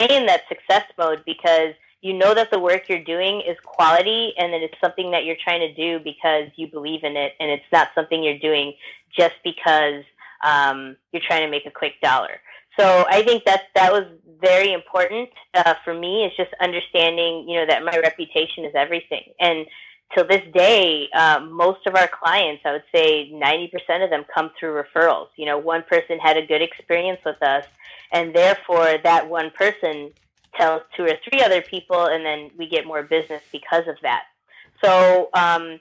stay 0.00 0.16
in 0.16 0.26
that 0.26 0.42
success 0.48 0.84
mode 0.98 1.22
because 1.26 1.74
you 2.02 2.12
know 2.12 2.34
that 2.34 2.50
the 2.50 2.58
work 2.58 2.88
you're 2.88 3.02
doing 3.02 3.42
is 3.46 3.56
quality 3.64 4.32
and 4.38 4.52
that 4.52 4.62
it's 4.62 4.80
something 4.80 5.10
that 5.10 5.24
you're 5.24 5.36
trying 5.42 5.60
to 5.60 5.74
do 5.74 5.98
because 6.04 6.48
you 6.56 6.68
believe 6.68 7.02
in 7.02 7.16
it 7.16 7.32
and 7.40 7.50
it's 7.50 7.64
not 7.72 7.88
something 7.94 8.22
you're 8.22 8.38
doing 8.38 8.74
just 9.16 9.34
because 9.42 10.04
um, 10.44 10.96
you're 11.12 11.22
trying 11.26 11.42
to 11.42 11.50
make 11.50 11.66
a 11.66 11.70
quick 11.70 11.94
dollar. 12.02 12.40
So 12.78 13.06
I 13.08 13.22
think 13.22 13.44
that 13.44 13.62
that 13.74 13.90
was 13.90 14.04
very 14.40 14.72
important 14.72 15.30
uh, 15.54 15.74
for 15.84 15.94
me. 15.94 16.24
Is 16.24 16.32
just 16.36 16.50
understanding, 16.60 17.48
you 17.48 17.58
know, 17.58 17.66
that 17.66 17.82
my 17.82 17.98
reputation 17.98 18.64
is 18.64 18.72
everything. 18.74 19.32
And 19.40 19.66
till 20.14 20.26
this 20.26 20.42
day, 20.54 21.08
um, 21.10 21.52
most 21.52 21.86
of 21.86 21.94
our 21.94 22.08
clients, 22.08 22.62
I 22.64 22.72
would 22.72 22.84
say 22.94 23.30
90% 23.32 24.04
of 24.04 24.10
them 24.10 24.24
come 24.32 24.50
through 24.58 24.82
referrals. 24.82 25.28
You 25.36 25.46
know, 25.46 25.58
one 25.58 25.82
person 25.82 26.18
had 26.18 26.36
a 26.36 26.46
good 26.46 26.62
experience 26.62 27.20
with 27.24 27.42
us 27.42 27.64
and 28.12 28.34
therefore 28.34 28.98
that 29.02 29.28
one 29.28 29.50
person 29.50 30.10
tells 30.54 30.82
two 30.96 31.04
or 31.04 31.18
three 31.28 31.42
other 31.42 31.60
people 31.60 32.06
and 32.06 32.24
then 32.24 32.50
we 32.56 32.68
get 32.68 32.86
more 32.86 33.02
business 33.02 33.42
because 33.52 33.86
of 33.88 33.96
that 34.02 34.24
So 34.82 35.28
um, 35.34 35.80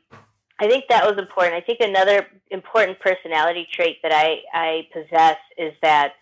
I 0.59 0.67
think 0.67 0.85
that 0.89 1.05
was 1.05 1.17
important. 1.17 1.55
I 1.55 1.61
think 1.61 1.79
another 1.79 2.27
important 2.49 2.99
personality 2.99 3.67
trait 3.71 4.01
that 4.03 4.11
I, 4.11 4.41
I 4.53 4.87
possess 4.91 5.37
is 5.57 5.73
that 5.81 6.13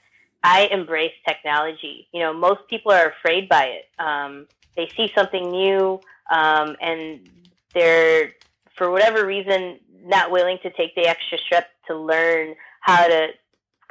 I 0.44 0.68
embrace 0.72 1.14
technology. 1.28 2.08
You 2.12 2.20
know, 2.22 2.34
most 2.34 2.68
people 2.70 2.92
are 2.92 3.10
afraid 3.10 3.48
by 3.48 3.66
it. 3.66 3.86
Um, 3.98 4.48
they 4.76 4.92
see 4.98 5.12
something 5.16 5.50
new 5.50 6.02
um, 6.30 6.76
and 6.82 7.30
they're, 7.74 8.34
for 8.78 8.92
whatever 8.92 9.26
reason, 9.26 9.80
not 10.04 10.32
willing 10.32 10.58
to 10.64 10.70
take 10.72 10.96
the 10.96 11.08
extra 11.08 11.38
step 11.38 11.70
to 11.88 11.96
learn 11.96 12.56
how 12.82 13.08
to 13.08 13.30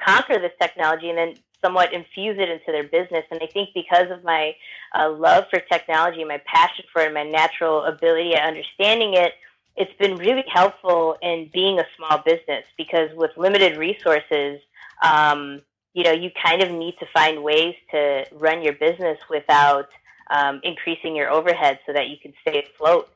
conquer 0.04 0.38
this 0.38 0.52
technology 0.60 1.08
and 1.08 1.18
then 1.18 1.34
somewhat 1.62 1.92
infuse 1.92 2.36
it 2.38 2.48
into 2.48 2.66
their 2.72 2.84
business. 2.84 3.24
And 3.30 3.40
I 3.42 3.46
think 3.46 3.70
because 3.74 4.10
of 4.10 4.24
my 4.24 4.54
uh, 4.98 5.10
love 5.10 5.44
for 5.50 5.60
technology, 5.60 6.24
my 6.24 6.40
passion 6.44 6.84
for 6.92 7.02
it, 7.02 7.14
my 7.14 7.22
natural 7.22 7.84
ability 7.84 8.34
at 8.34 8.46
understanding 8.46 9.14
it, 9.14 9.32
it's 9.76 9.92
been 9.98 10.16
really 10.16 10.44
helpful 10.48 11.16
in 11.22 11.48
being 11.52 11.78
a 11.78 11.86
small 11.96 12.18
business 12.18 12.64
because 12.76 13.08
with 13.14 13.30
limited 13.36 13.78
resources, 13.78 14.60
um, 15.02 15.62
you 15.94 16.04
know, 16.04 16.12
you 16.12 16.30
kind 16.42 16.62
of 16.62 16.70
need 16.70 16.94
to 16.98 17.06
find 17.14 17.42
ways 17.42 17.74
to 17.90 18.26
run 18.32 18.62
your 18.62 18.74
business 18.74 19.18
without 19.30 19.88
um, 20.30 20.60
increasing 20.62 21.14
your 21.14 21.30
overhead 21.30 21.78
so 21.86 21.92
that 21.92 22.08
you 22.08 22.16
can 22.20 22.32
stay 22.42 22.64
afloat. 22.64 23.08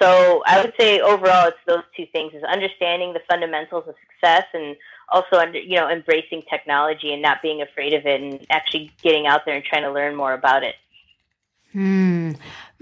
So 0.00 0.42
I 0.46 0.60
would 0.60 0.72
say 0.78 1.00
overall, 1.00 1.48
it's 1.48 1.58
those 1.66 1.84
two 1.96 2.06
things: 2.12 2.32
is 2.34 2.42
understanding 2.44 3.12
the 3.12 3.20
fundamentals 3.28 3.84
of 3.86 3.94
success 4.08 4.44
and 4.54 4.76
also 5.08 5.36
under, 5.36 5.58
you 5.58 5.76
know 5.76 5.88
embracing 5.88 6.42
technology 6.48 7.12
and 7.12 7.20
not 7.20 7.42
being 7.42 7.62
afraid 7.62 7.92
of 7.92 8.06
it 8.06 8.20
and 8.20 8.44
actually 8.50 8.90
getting 9.02 9.26
out 9.26 9.44
there 9.44 9.54
and 9.54 9.64
trying 9.64 9.82
to 9.82 9.92
learn 9.92 10.14
more 10.14 10.32
about 10.32 10.62
it. 10.62 10.76
Hmm 11.72 12.32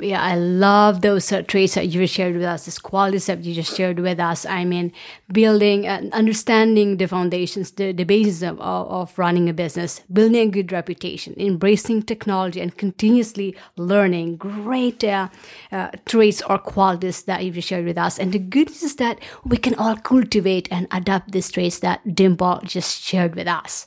yeah, 0.03 0.23
I 0.23 0.35
love 0.35 1.03
those 1.03 1.31
uh, 1.33 1.43
traits 1.43 1.75
that 1.75 1.89
you 1.89 2.07
shared 2.07 2.35
with 2.35 2.45
us, 2.45 2.65
these 2.65 2.79
qualities 2.79 3.27
that 3.27 3.45
you 3.45 3.55
just 3.55 3.77
shared 3.77 3.99
with 3.99 4.19
us. 4.19 4.47
I 4.47 4.65
mean, 4.65 4.93
building 5.33 5.87
and 5.87 6.13
understanding 6.13 6.97
the 6.97 7.07
foundations, 7.07 7.73
the, 7.73 7.93
the 7.93 8.05
basis 8.05 8.43
of, 8.43 8.61
of, 8.61 9.19
running 9.19 9.49
a 9.49 9.53
business, 9.53 10.01
building 10.13 10.49
a 10.49 10.51
good 10.51 10.73
reputation, 10.73 11.35
embracing 11.37 12.03
technology, 12.03 12.61
and 12.61 12.77
continuously 12.77 13.57
learning 13.77 14.37
great 14.37 15.05
uh, 15.05 15.29
uh, 15.73 15.91
traits 16.07 16.43
or 16.43 16.59
qualities 16.59 17.25
that 17.25 17.45
you've 17.45 17.63
shared 17.63 17.85
with 17.85 17.99
us. 17.99 18.19
And 18.19 18.33
the 18.33 18.39
good 18.39 18.69
news 18.69 18.83
is 18.83 18.97
that 18.97 19.19
we 19.45 19.57
can 19.57 19.75
all 19.75 19.97
cultivate 19.97 20.69
and 20.71 20.87
adapt 20.91 21.33
these 21.33 21.51
traits 21.51 21.81
that 21.81 22.15
Dimple 22.15 22.61
just 22.65 23.03
shared 23.03 23.35
with 23.35 23.47
us. 23.47 23.87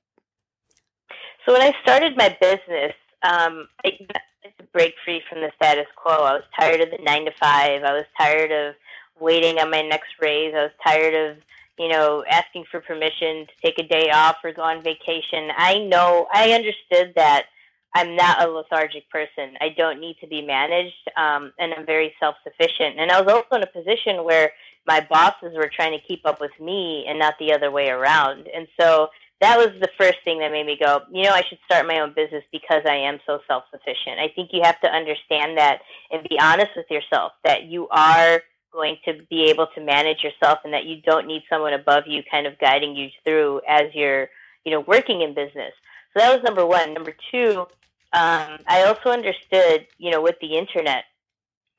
So 1.45 1.53
when 1.53 1.61
I 1.61 1.73
started 1.81 2.15
my 2.15 2.35
business, 2.39 2.93
um, 3.23 3.67
I 3.83 3.97
had 4.43 4.57
to 4.59 4.63
break 4.73 4.93
free 5.03 5.21
from 5.29 5.41
the 5.41 5.51
status 5.55 5.87
quo. 5.95 6.13
I 6.13 6.33
was 6.33 6.43
tired 6.59 6.81
of 6.81 6.91
the 6.91 7.03
nine 7.03 7.25
to 7.25 7.31
five. 7.39 7.83
I 7.83 7.93
was 7.93 8.05
tired 8.19 8.51
of 8.51 8.75
waiting 9.19 9.59
on 9.59 9.71
my 9.71 9.81
next 9.81 10.09
raise. 10.21 10.53
I 10.55 10.63
was 10.63 10.71
tired 10.85 11.13
of 11.13 11.37
you 11.79 11.89
know 11.89 12.23
asking 12.29 12.65
for 12.69 12.81
permission 12.81 13.47
to 13.47 13.53
take 13.63 13.79
a 13.79 13.87
day 13.87 14.11
off 14.11 14.37
or 14.43 14.51
go 14.51 14.61
on 14.61 14.83
vacation. 14.83 15.49
I 15.55 15.79
know 15.79 16.27
I 16.33 16.51
understood 16.51 17.13
that 17.15 17.45
I'm 17.93 18.15
not 18.15 18.43
a 18.43 18.49
lethargic 18.49 19.09
person. 19.09 19.57
I 19.59 19.69
don't 19.75 19.99
need 19.99 20.17
to 20.21 20.27
be 20.27 20.41
managed, 20.41 21.09
um, 21.17 21.51
and 21.59 21.73
I'm 21.73 21.85
very 21.85 22.13
self 22.19 22.35
sufficient. 22.43 22.99
And 22.99 23.11
I 23.11 23.21
was 23.21 23.31
also 23.31 23.57
in 23.57 23.63
a 23.63 23.67
position 23.67 24.23
where 24.23 24.51
my 24.87 25.05
bosses 25.09 25.53
were 25.55 25.69
trying 25.73 25.91
to 25.91 26.07
keep 26.07 26.25
up 26.25 26.39
with 26.39 26.51
me 26.59 27.05
and 27.07 27.19
not 27.19 27.35
the 27.39 27.53
other 27.53 27.69
way 27.69 27.89
around. 27.89 28.47
And 28.55 28.67
so 28.79 29.09
that 29.41 29.57
was 29.57 29.69
the 29.81 29.89
first 29.97 30.19
thing 30.23 30.39
that 30.39 30.51
made 30.51 30.67
me 30.67 30.77
go, 30.79 31.01
you 31.11 31.23
know, 31.23 31.31
I 31.31 31.41
should 31.49 31.57
start 31.65 31.87
my 31.87 31.99
own 31.99 32.13
business 32.13 32.43
because 32.51 32.83
I 32.85 32.95
am 32.95 33.19
so 33.25 33.39
self 33.47 33.63
sufficient. 33.71 34.19
I 34.19 34.31
think 34.35 34.51
you 34.53 34.61
have 34.63 34.79
to 34.81 34.87
understand 34.87 35.57
that 35.57 35.79
and 36.11 36.27
be 36.29 36.39
honest 36.39 36.69
with 36.75 36.85
yourself 36.91 37.33
that 37.43 37.63
you 37.63 37.87
are 37.89 38.41
going 38.71 38.97
to 39.05 39.17
be 39.29 39.49
able 39.49 39.67
to 39.75 39.81
manage 39.81 40.23
yourself 40.23 40.59
and 40.63 40.73
that 40.73 40.85
you 40.85 41.01
don't 41.01 41.27
need 41.27 41.41
someone 41.49 41.73
above 41.73 42.03
you 42.07 42.21
kind 42.29 42.45
of 42.45 42.57
guiding 42.59 42.95
you 42.95 43.09
through 43.25 43.61
as 43.67 43.85
you're, 43.93 44.29
you 44.63 44.71
know, 44.71 44.81
working 44.81 45.21
in 45.21 45.33
business. 45.33 45.73
So 46.13 46.19
that 46.19 46.33
was 46.33 46.43
number 46.43 46.65
one. 46.65 46.93
Number 46.93 47.15
two, 47.31 47.61
um, 48.13 48.59
I 48.67 48.83
also 48.85 49.09
understood, 49.09 49.87
you 49.97 50.11
know, 50.11 50.21
with 50.21 50.35
the 50.39 50.55
internet, 50.57 51.05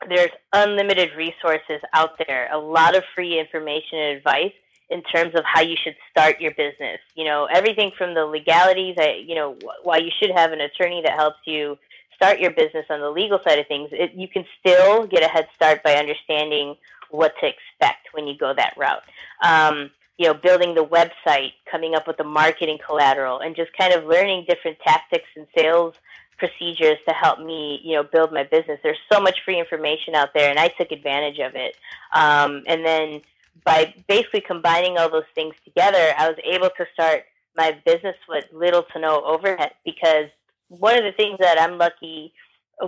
there's 0.09 0.31
unlimited 0.53 1.11
resources 1.17 1.81
out 1.93 2.19
there, 2.27 2.51
a 2.53 2.59
lot 2.59 2.97
of 2.97 3.05
free 3.15 3.39
information 3.39 3.99
and 3.99 4.17
advice 4.17 4.53
in 4.93 5.03
terms 5.03 5.35
of 5.35 5.45
how 5.45 5.63
you 5.63 5.77
should 5.83 5.97
start 6.11 6.41
your 6.41 6.53
business. 6.53 7.01
You 7.15 7.25
know, 7.25 7.49
everything 7.53 7.91
from 7.97 8.15
the 8.15 8.25
legalities, 8.25 8.97
I, 8.99 9.25
you 9.27 9.35
know, 9.35 9.57
why 9.83 9.99
you 9.99 10.11
should 10.21 10.31
have 10.31 10.53
an 10.53 10.61
attorney 10.61 11.03
that 11.03 11.15
helps 11.15 11.39
you 11.47 11.79
start 12.15 12.39
your 12.39 12.53
business 12.53 12.87
on 12.91 13.01
the 13.01 13.11
legal 13.11 13.41
side 13.47 13.59
of 13.59 13.67
things. 13.67 13.89
It, 13.93 14.13
you 14.15 14.29
can 14.29 14.45
still 14.61 15.07
get 15.07 15.23
a 15.23 15.29
head 15.29 15.49
start 15.57 15.83
by 15.83 15.95
understanding 15.95 16.77
what 17.11 17.35
to 17.41 17.47
expect 17.47 18.09
when 18.13 18.27
you 18.27 18.37
go 18.37 18.55
that 18.55 18.75
route. 18.77 19.03
Um, 19.43 19.91
you 20.19 20.27
know, 20.27 20.35
building 20.35 20.75
the 20.75 20.85
website, 20.85 21.53
coming 21.71 21.95
up 21.95 22.07
with 22.07 22.17
the 22.19 22.25
marketing 22.25 22.79
collateral, 22.87 23.41
and 23.41 23.57
just 23.57 23.77
kind 23.77 23.93
of 23.93 24.05
learning 24.05 24.45
different 24.47 24.79
tactics 24.81 25.29
and 25.37 25.47
sales 25.57 25.95
procedures 26.39 26.99
to 27.09 27.15
help 27.15 27.39
me, 27.39 27.81
you 27.83 27.95
know, 27.95 28.03
build 28.03 28.33
my 28.33 28.43
business. 28.43 28.79
There's 28.83 28.99
so 29.13 29.21
much 29.21 29.39
free 29.45 29.59
information 29.59 30.15
out 30.15 30.31
there, 30.35 30.51
and 30.51 30.59
I 30.59 30.69
took 30.69 30.91
advantage 30.93 31.39
of 31.39 31.55
it. 31.55 31.77
Um, 32.13 32.63
and 32.67 32.85
then 32.85 33.21
by 33.65 33.95
basically 34.09 34.41
combining 34.41 34.99
all 34.99 35.11
those 35.11 35.31
things 35.35 35.55
together, 35.65 36.13
I 36.17 36.29
was 36.29 36.39
able 36.45 36.71
to 36.77 36.87
start 36.93 37.25
my 37.57 37.79
business 37.85 38.17
with 38.29 38.45
little 38.53 38.85
to 38.93 38.99
no 38.99 39.23
overhead 39.25 39.73
because 39.85 40.27
one 40.69 40.97
of 40.97 41.05
the 41.05 41.13
things 41.13 41.39
that 41.41 41.61
I'm 41.61 41.79
lucky 41.79 42.33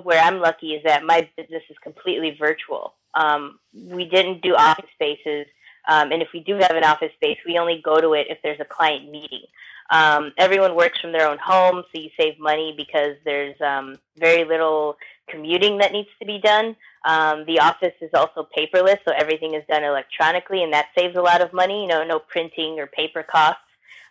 where 0.03 0.21
I'm 0.21 0.41
lucky 0.41 0.73
is 0.75 0.83
that 0.85 1.05
my 1.05 1.29
business 1.37 1.63
is 1.71 1.77
completely 1.83 2.37
virtual. 2.39 2.95
Um, 3.15 3.59
we 3.73 4.07
didn't 4.07 4.43
do 4.43 4.55
office 4.57 4.91
spaces, 4.95 5.47
um, 5.89 6.11
and 6.11 6.23
if 6.23 6.29
we 6.33 6.41
do 6.41 6.55
have 6.55 6.73
an 6.73 6.85
office 6.85 7.13
space, 7.15 7.39
we 7.47 7.59
only 7.59 7.81
go 7.85 8.01
to 8.01 8.15
it 8.15 8.27
if 8.31 8.39
there's 8.43 8.61
a 8.61 8.65
client 8.65 9.11
meeting. 9.11 9.43
Um, 9.91 10.33
everyone 10.39 10.75
works 10.75 11.01
from 11.01 11.13
their 11.13 11.29
own 11.29 11.39
home, 11.39 11.83
so 11.93 12.01
you 12.01 12.11
save 12.19 12.39
money 12.39 12.75
because 12.77 13.17
there's 13.25 13.61
um, 13.61 13.97
very 14.17 14.45
little 14.45 14.97
commuting 15.29 15.79
that 15.79 15.93
needs 15.93 16.09
to 16.21 16.27
be 16.27 16.39
done. 16.39 16.77
Um, 17.05 17.45
the 17.47 17.61
office 17.61 17.95
is 18.01 18.11
also 18.15 18.49
paperless, 18.57 18.99
so 19.07 19.15
everything 19.15 19.55
is 19.55 19.63
done 19.69 19.85
electronically, 19.85 20.63
and 20.63 20.73
that 20.73 20.89
saves 20.97 21.17
a 21.17 21.23
lot 21.23 21.43
of 21.43 21.53
money. 21.53 21.83
You 21.83 21.89
know, 21.89 22.05
no 22.05 22.19
printing 22.19 22.79
or 22.79 22.87
paper 22.87 23.23
costs. 23.23 23.61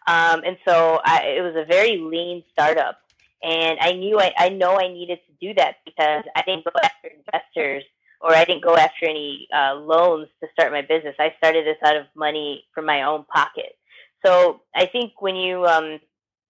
Um, 0.05 0.41
and 0.45 0.57
so 0.67 0.99
I, 1.03 1.35
it 1.37 1.41
was 1.41 1.55
a 1.55 1.65
very 1.65 1.97
lean 1.97 2.43
startup, 2.51 2.99
and 3.41 3.79
I 3.79 3.93
knew 3.93 4.19
I, 4.19 4.33
I 4.37 4.49
know 4.49 4.77
I 4.77 4.89
needed 4.89 5.19
to 5.27 5.47
do 5.47 5.53
that 5.55 5.77
because 5.85 6.23
I 6.35 6.43
didn't 6.43 6.65
go 6.65 6.71
after 6.83 7.09
investors 7.09 7.83
or 8.23 8.33
I 8.33 8.45
didn't 8.45 8.63
go 8.63 8.75
after 8.77 9.05
any 9.05 9.47
uh, 9.53 9.75
loans 9.75 10.29
to 10.39 10.47
start 10.53 10.71
my 10.71 10.81
business. 10.81 11.15
I 11.19 11.33
started 11.37 11.65
this 11.65 11.77
out 11.83 11.97
of 11.97 12.05
money 12.15 12.63
from 12.73 12.85
my 12.85 13.03
own 13.03 13.25
pocket. 13.25 13.77
So 14.25 14.61
I 14.75 14.85
think 14.85 15.21
when 15.21 15.35
you 15.35 15.65
um, 15.65 15.99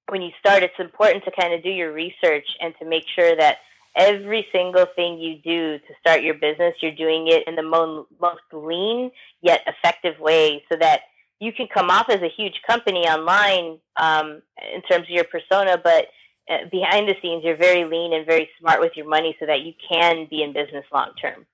when 0.09 0.21
you 0.21 0.31
start, 0.39 0.63
it's 0.63 0.79
important 0.79 1.23
to 1.25 1.31
kind 1.31 1.53
of 1.53 1.63
do 1.63 1.69
your 1.69 1.93
research 1.93 2.47
and 2.59 2.73
to 2.79 2.85
make 2.85 3.05
sure 3.15 3.35
that 3.35 3.57
every 3.95 4.47
single 4.51 4.85
thing 4.95 5.19
you 5.19 5.37
do 5.37 5.77
to 5.77 5.93
start 5.99 6.23
your 6.23 6.33
business, 6.33 6.75
you're 6.81 6.91
doing 6.91 7.27
it 7.27 7.47
in 7.47 7.55
the 7.55 7.63
mo- 7.63 8.07
most 8.19 8.41
lean 8.51 9.11
yet 9.41 9.61
effective 9.67 10.19
way, 10.19 10.63
so 10.71 10.77
that 10.79 11.01
you 11.39 11.51
can 11.51 11.67
come 11.73 11.89
off 11.89 12.09
as 12.09 12.21
a 12.21 12.29
huge 12.29 12.61
company 12.65 13.01
online 13.01 13.79
um, 13.97 14.41
in 14.73 14.81
terms 14.83 15.03
of 15.03 15.09
your 15.09 15.25
persona, 15.25 15.77
but 15.81 16.07
uh, 16.49 16.65
behind 16.71 17.07
the 17.07 17.15
scenes, 17.21 17.43
you're 17.43 17.57
very 17.57 17.85
lean 17.85 18.13
and 18.13 18.25
very 18.25 18.49
smart 18.59 18.79
with 18.79 18.91
your 18.95 19.07
money, 19.07 19.35
so 19.39 19.45
that 19.45 19.61
you 19.61 19.73
can 19.89 20.27
be 20.29 20.43
in 20.43 20.53
business 20.53 20.85
long 20.91 21.11
term. 21.21 21.45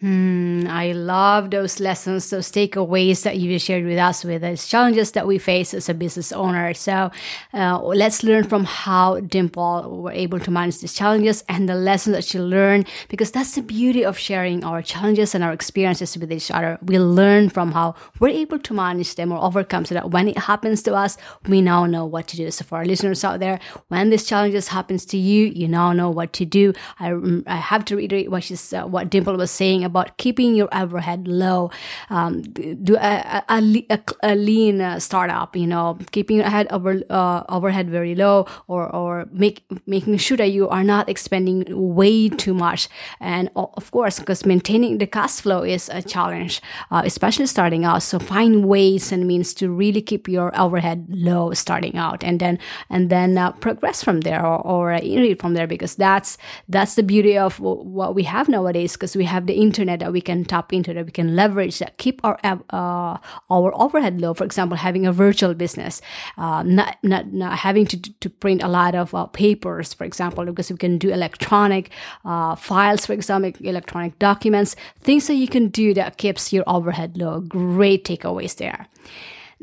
Hmm, 0.00 0.51
I 0.72 0.92
love 0.92 1.50
those 1.50 1.80
lessons, 1.80 2.30
those 2.30 2.50
takeaways 2.50 3.22
that 3.24 3.36
you 3.36 3.58
shared 3.58 3.84
with 3.84 3.98
us 3.98 4.24
with 4.24 4.40
those 4.40 4.66
challenges 4.66 5.12
that 5.12 5.26
we 5.26 5.36
face 5.36 5.74
as 5.74 5.90
a 5.90 5.94
business 5.94 6.32
owner. 6.32 6.72
So 6.72 7.10
uh, 7.52 7.78
let's 7.82 8.22
learn 8.22 8.44
from 8.44 8.64
how 8.64 9.20
Dimple 9.20 10.02
were 10.02 10.12
able 10.12 10.40
to 10.40 10.50
manage 10.50 10.78
these 10.80 10.94
challenges 10.94 11.44
and 11.46 11.68
the 11.68 11.74
lessons 11.74 12.16
that 12.16 12.24
she 12.24 12.40
learned, 12.40 12.88
because 13.08 13.30
that's 13.30 13.54
the 13.54 13.60
beauty 13.62 14.02
of 14.02 14.16
sharing 14.16 14.64
our 14.64 14.80
challenges 14.80 15.34
and 15.34 15.44
our 15.44 15.52
experiences 15.52 16.16
with 16.16 16.32
each 16.32 16.50
other. 16.50 16.78
We 16.82 16.98
learn 16.98 17.50
from 17.50 17.72
how 17.72 17.94
we're 18.18 18.28
able 18.28 18.58
to 18.60 18.72
manage 18.72 19.14
them 19.16 19.30
or 19.30 19.44
overcome 19.44 19.84
so 19.84 19.94
that 19.94 20.10
when 20.10 20.26
it 20.26 20.38
happens 20.38 20.82
to 20.84 20.94
us, 20.94 21.18
we 21.46 21.60
now 21.60 21.84
know 21.84 22.06
what 22.06 22.28
to 22.28 22.36
do. 22.36 22.50
So 22.50 22.64
for 22.64 22.78
our 22.78 22.86
listeners 22.86 23.24
out 23.24 23.40
there, 23.40 23.60
when 23.88 24.08
these 24.08 24.24
challenges 24.24 24.68
happens 24.68 25.04
to 25.06 25.18
you, 25.18 25.48
you 25.48 25.68
now 25.68 25.92
know 25.92 26.08
what 26.08 26.32
to 26.32 26.46
do. 26.46 26.72
I, 26.98 27.12
I 27.46 27.56
have 27.56 27.84
to 27.86 27.96
reiterate 27.96 28.30
what 28.30 28.44
she's, 28.44 28.72
uh, 28.72 28.84
what 28.84 29.10
Dimple 29.10 29.36
was 29.36 29.50
saying 29.50 29.84
about 29.84 30.16
keeping 30.16 30.54
your 30.54 30.61
overhead 30.72 31.26
low. 31.26 31.70
Um, 32.10 32.42
do 32.42 32.96
a, 32.96 33.42
a, 33.48 33.84
a, 33.90 34.00
a 34.22 34.34
lean 34.34 34.80
uh, 34.80 35.00
startup, 35.00 35.56
you 35.56 35.66
know, 35.66 35.98
keeping 36.10 36.36
your 36.36 36.48
head 36.48 36.66
over, 36.70 37.02
uh, 37.10 37.42
overhead 37.48 37.90
very 37.90 38.14
low 38.14 38.46
or, 38.68 38.88
or 38.94 39.28
make, 39.32 39.64
making 39.86 40.16
sure 40.18 40.36
that 40.36 40.50
you 40.50 40.68
are 40.68 40.84
not 40.84 41.08
expending 41.08 41.64
way 41.68 42.28
too 42.28 42.54
much. 42.54 42.88
And 43.20 43.50
of 43.56 43.90
course, 43.90 44.18
because 44.18 44.44
maintaining 44.46 44.98
the 44.98 45.06
cash 45.06 45.40
flow 45.40 45.62
is 45.62 45.88
a 45.92 46.02
challenge, 46.02 46.60
uh, 46.90 47.02
especially 47.04 47.46
starting 47.46 47.84
out. 47.84 48.02
So 48.02 48.18
find 48.18 48.66
ways 48.66 49.12
and 49.12 49.26
means 49.26 49.54
to 49.54 49.70
really 49.70 50.02
keep 50.02 50.28
your 50.28 50.58
overhead 50.58 51.06
low 51.08 51.52
starting 51.52 51.96
out 51.96 52.22
and 52.24 52.40
then, 52.40 52.58
and 52.90 53.10
then 53.10 53.38
uh, 53.38 53.52
progress 53.52 54.02
from 54.02 54.20
there 54.20 54.44
or, 54.44 54.60
or 54.60 54.92
uh, 54.92 55.34
from 55.38 55.54
there 55.54 55.66
because 55.66 55.96
that's, 55.96 56.38
that's 56.68 56.94
the 56.94 57.02
beauty 57.02 57.36
of 57.38 57.58
what 57.60 58.14
we 58.14 58.22
have 58.24 58.48
nowadays 58.48 58.92
because 58.92 59.16
we 59.16 59.24
have 59.24 59.46
the 59.46 59.54
internet 59.54 60.00
that 60.00 60.12
we 60.12 60.20
can 60.20 60.41
tap 60.44 60.72
into 60.72 60.92
that. 60.94 61.06
We 61.06 61.12
can 61.12 61.36
leverage 61.36 61.78
that. 61.78 61.98
Keep 61.98 62.24
our 62.24 62.38
uh, 62.42 63.18
our 63.50 63.72
overhead 63.80 64.20
low. 64.20 64.34
For 64.34 64.44
example 64.44 64.76
having 64.76 65.06
a 65.06 65.12
virtual 65.12 65.54
business 65.54 66.00
uh, 66.38 66.62
not, 66.62 66.96
not 67.02 67.32
not 67.32 67.58
having 67.58 67.86
to 67.86 67.96
to 68.20 68.30
print 68.30 68.62
a 68.62 68.68
lot 68.68 68.94
of 68.94 69.14
uh, 69.14 69.26
papers 69.26 69.94
for 69.94 70.04
example 70.04 70.44
because 70.44 70.70
we 70.70 70.76
can 70.76 70.98
do 70.98 71.10
electronic 71.10 71.90
uh, 72.24 72.54
files 72.56 73.06
for 73.06 73.12
example 73.12 73.52
electronic 73.60 74.18
documents 74.18 74.76
things 75.00 75.26
that 75.26 75.34
you 75.34 75.48
can 75.48 75.68
do 75.68 75.94
that 75.94 76.16
keeps 76.16 76.52
your 76.52 76.64
overhead 76.66 77.16
low. 77.16 77.40
Great 77.40 78.04
takeaways 78.04 78.56
there 78.56 78.88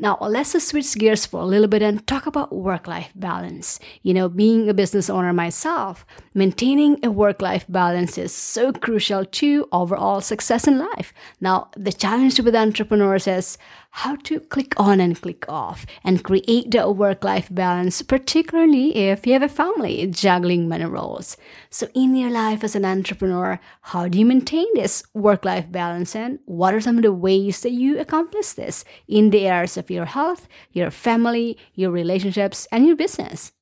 now, 0.00 0.16
let's 0.22 0.50
switch 0.66 0.94
gears 0.94 1.26
for 1.26 1.42
a 1.42 1.44
little 1.44 1.68
bit 1.68 1.82
and 1.82 2.06
talk 2.06 2.24
about 2.24 2.54
work 2.54 2.86
life 2.86 3.10
balance. 3.14 3.78
You 4.02 4.14
know, 4.14 4.30
being 4.30 4.66
a 4.66 4.72
business 4.72 5.10
owner 5.10 5.34
myself, 5.34 6.06
maintaining 6.32 6.98
a 7.04 7.10
work 7.10 7.42
life 7.42 7.66
balance 7.68 8.16
is 8.16 8.32
so 8.32 8.72
crucial 8.72 9.26
to 9.26 9.68
overall 9.72 10.22
success 10.22 10.66
in 10.66 10.78
life. 10.78 11.12
Now, 11.42 11.68
the 11.76 11.92
challenge 11.92 12.40
with 12.40 12.56
entrepreneurs 12.56 13.26
is 13.26 13.58
how 13.90 14.16
to 14.16 14.40
click 14.40 14.72
on 14.78 15.00
and 15.00 15.20
click 15.20 15.44
off 15.48 15.84
and 16.04 16.22
create 16.22 16.70
the 16.70 16.90
work 16.90 17.24
life 17.24 17.48
balance, 17.50 18.02
particularly 18.02 18.96
if 18.96 19.26
you 19.26 19.32
have 19.32 19.42
a 19.42 19.48
family 19.48 20.06
juggling 20.06 20.68
many 20.68 20.84
roles. 20.84 21.36
So, 21.70 21.88
in 21.94 22.14
your 22.14 22.30
life 22.30 22.62
as 22.62 22.76
an 22.76 22.84
entrepreneur, 22.84 23.58
how 23.82 24.08
do 24.08 24.18
you 24.18 24.26
maintain 24.26 24.66
this 24.74 25.02
work 25.12 25.44
life 25.44 25.70
balance 25.70 26.14
and 26.14 26.38
what 26.46 26.74
are 26.74 26.80
some 26.80 26.96
of 26.96 27.02
the 27.02 27.12
ways 27.12 27.60
that 27.62 27.72
you 27.72 27.98
accomplish 27.98 28.52
this 28.52 28.84
in 29.08 29.30
the 29.30 29.46
areas 29.46 29.76
of 29.76 29.90
your 29.90 30.06
health, 30.06 30.46
your 30.72 30.90
family, 30.90 31.58
your 31.74 31.90
relationships, 31.90 32.66
and 32.70 32.86
your 32.86 32.96
business? 32.96 33.52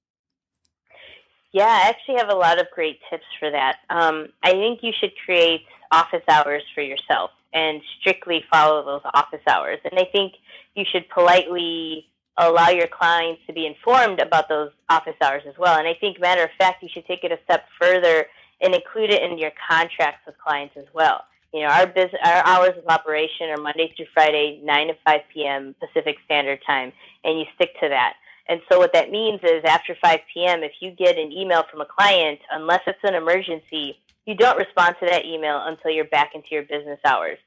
Yeah, 1.52 1.64
I 1.64 1.88
actually 1.88 2.16
have 2.16 2.28
a 2.28 2.34
lot 2.34 2.60
of 2.60 2.66
great 2.74 3.00
tips 3.08 3.24
for 3.40 3.50
that. 3.50 3.78
Um, 3.88 4.28
I 4.42 4.52
think 4.52 4.80
you 4.82 4.92
should 4.98 5.12
create 5.24 5.62
office 5.90 6.22
hours 6.28 6.62
for 6.74 6.82
yourself 6.82 7.30
and 7.52 7.80
strictly 8.00 8.44
follow 8.50 8.84
those 8.84 9.10
office 9.14 9.40
hours. 9.46 9.78
And 9.84 9.98
I 9.98 10.04
think 10.04 10.34
you 10.74 10.84
should 10.90 11.08
politely 11.08 12.06
allow 12.36 12.68
your 12.68 12.86
clients 12.86 13.42
to 13.46 13.52
be 13.52 13.66
informed 13.66 14.20
about 14.20 14.48
those 14.48 14.70
office 14.88 15.16
hours 15.20 15.42
as 15.48 15.54
well. 15.58 15.78
And 15.78 15.88
I 15.88 15.94
think, 15.94 16.20
matter 16.20 16.44
of 16.44 16.50
fact, 16.58 16.82
you 16.82 16.88
should 16.92 17.06
take 17.06 17.24
it 17.24 17.32
a 17.32 17.38
step 17.44 17.66
further 17.80 18.26
and 18.60 18.74
include 18.74 19.10
it 19.10 19.22
in 19.22 19.38
your 19.38 19.52
contracts 19.68 20.26
with 20.26 20.36
clients 20.38 20.76
as 20.76 20.86
well. 20.92 21.24
You 21.52 21.62
know, 21.62 21.68
our 21.68 21.86
business, 21.86 22.20
our 22.24 22.44
hours 22.44 22.76
of 22.76 22.86
operation 22.88 23.48
are 23.48 23.56
Monday 23.56 23.92
through 23.96 24.06
Friday, 24.12 24.60
9 24.62 24.88
to 24.88 24.94
5 25.06 25.20
p.m. 25.32 25.74
Pacific 25.80 26.16
Standard 26.26 26.60
Time, 26.66 26.92
and 27.24 27.38
you 27.38 27.46
stick 27.54 27.70
to 27.80 27.88
that. 27.88 28.14
And 28.48 28.60
so 28.70 28.78
what 28.78 28.92
that 28.92 29.10
means 29.10 29.40
is 29.42 29.62
after 29.64 29.96
5 30.00 30.20
p.m., 30.32 30.62
if 30.62 30.72
you 30.80 30.90
get 30.90 31.18
an 31.18 31.32
email 31.32 31.64
from 31.70 31.80
a 31.80 31.86
client, 31.86 32.40
unless 32.50 32.80
it's 32.86 32.98
an 33.02 33.14
emergency, 33.14 33.98
you 34.28 34.34
don't 34.34 34.58
respond 34.58 34.94
to 35.00 35.06
that 35.06 35.24
email 35.24 35.62
until 35.64 35.90
you're 35.90 36.04
back 36.04 36.32
into 36.34 36.48
your 36.50 36.64
business 36.64 37.00
hours. 37.06 37.38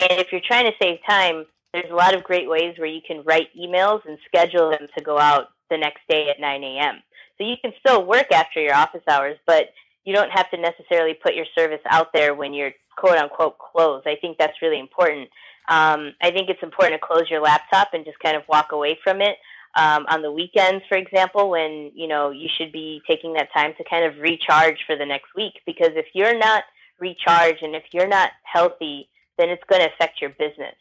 And 0.00 0.18
if 0.18 0.32
you're 0.32 0.40
trying 0.40 0.64
to 0.64 0.72
save 0.82 0.98
time, 1.06 1.44
there's 1.74 1.90
a 1.90 1.94
lot 1.94 2.14
of 2.14 2.24
great 2.24 2.48
ways 2.48 2.78
where 2.78 2.88
you 2.88 3.02
can 3.06 3.22
write 3.24 3.48
emails 3.54 4.00
and 4.08 4.16
schedule 4.26 4.70
them 4.70 4.88
to 4.96 5.04
go 5.04 5.18
out 5.18 5.48
the 5.68 5.76
next 5.76 6.00
day 6.08 6.30
at 6.30 6.40
9 6.40 6.64
a.m. 6.64 7.02
So 7.36 7.44
you 7.44 7.56
can 7.62 7.74
still 7.78 8.06
work 8.06 8.32
after 8.32 8.58
your 8.58 8.74
office 8.74 9.02
hours, 9.06 9.36
but 9.46 9.66
you 10.06 10.14
don't 10.14 10.30
have 10.30 10.50
to 10.52 10.56
necessarily 10.56 11.12
put 11.12 11.34
your 11.34 11.44
service 11.54 11.82
out 11.90 12.14
there 12.14 12.34
when 12.34 12.54
you're 12.54 12.72
quote 12.96 13.18
unquote 13.18 13.58
closed. 13.58 14.06
I 14.06 14.16
think 14.16 14.38
that's 14.38 14.62
really 14.62 14.80
important. 14.80 15.28
Um, 15.68 16.14
I 16.22 16.30
think 16.30 16.48
it's 16.48 16.62
important 16.62 16.98
to 16.98 17.06
close 17.06 17.28
your 17.28 17.42
laptop 17.42 17.90
and 17.92 18.02
just 18.06 18.18
kind 18.20 18.36
of 18.36 18.44
walk 18.48 18.72
away 18.72 18.98
from 19.04 19.20
it 19.20 19.36
um, 19.76 20.06
on 20.08 20.22
the 20.22 20.32
weekends, 20.32 20.84
for 20.88 20.98
example, 20.98 21.50
when 21.50 21.92
you 21.94 22.08
know 22.08 22.30
you 22.30 22.48
should 22.58 22.72
be 22.72 23.02
taking 23.06 23.34
that 23.34 23.52
time 23.52 23.72
to 23.78 23.84
kind 23.88 24.04
of 24.04 24.18
recharge 24.18 24.78
for 24.86 24.96
the 24.96 25.06
next 25.06 25.28
week. 25.36 25.54
Because 25.66 25.90
if 25.94 26.06
you're 26.14 26.36
not 26.36 26.64
recharged 26.98 27.62
and 27.62 27.74
if 27.74 27.84
you're 27.92 28.08
not 28.08 28.30
healthy, 28.42 29.08
then 29.38 29.48
it's 29.48 29.62
going 29.68 29.80
to 29.80 29.92
affect 29.92 30.20
your 30.20 30.30
business. 30.30 30.74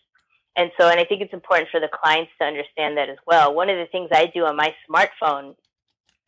And 0.56 0.71
so, 0.78 0.89
and 0.89 0.99
I 0.99 1.06
think 1.06 1.21
it's 1.21 1.34
important 1.34 1.69
for 1.69 1.80
the 1.80 1.88
clients 1.88 2.32
to 2.41 2.45
understand 2.45 2.97
that 2.97 3.10
as 3.10 3.17
well. 3.25 3.54
One 3.54 3.69
of 3.69 3.78
the 3.78 3.86
things 3.86 4.10
I 4.12 4.25
do 4.25 4.45
on 4.45 4.58
my 4.58 4.75
smartphone 4.89 5.56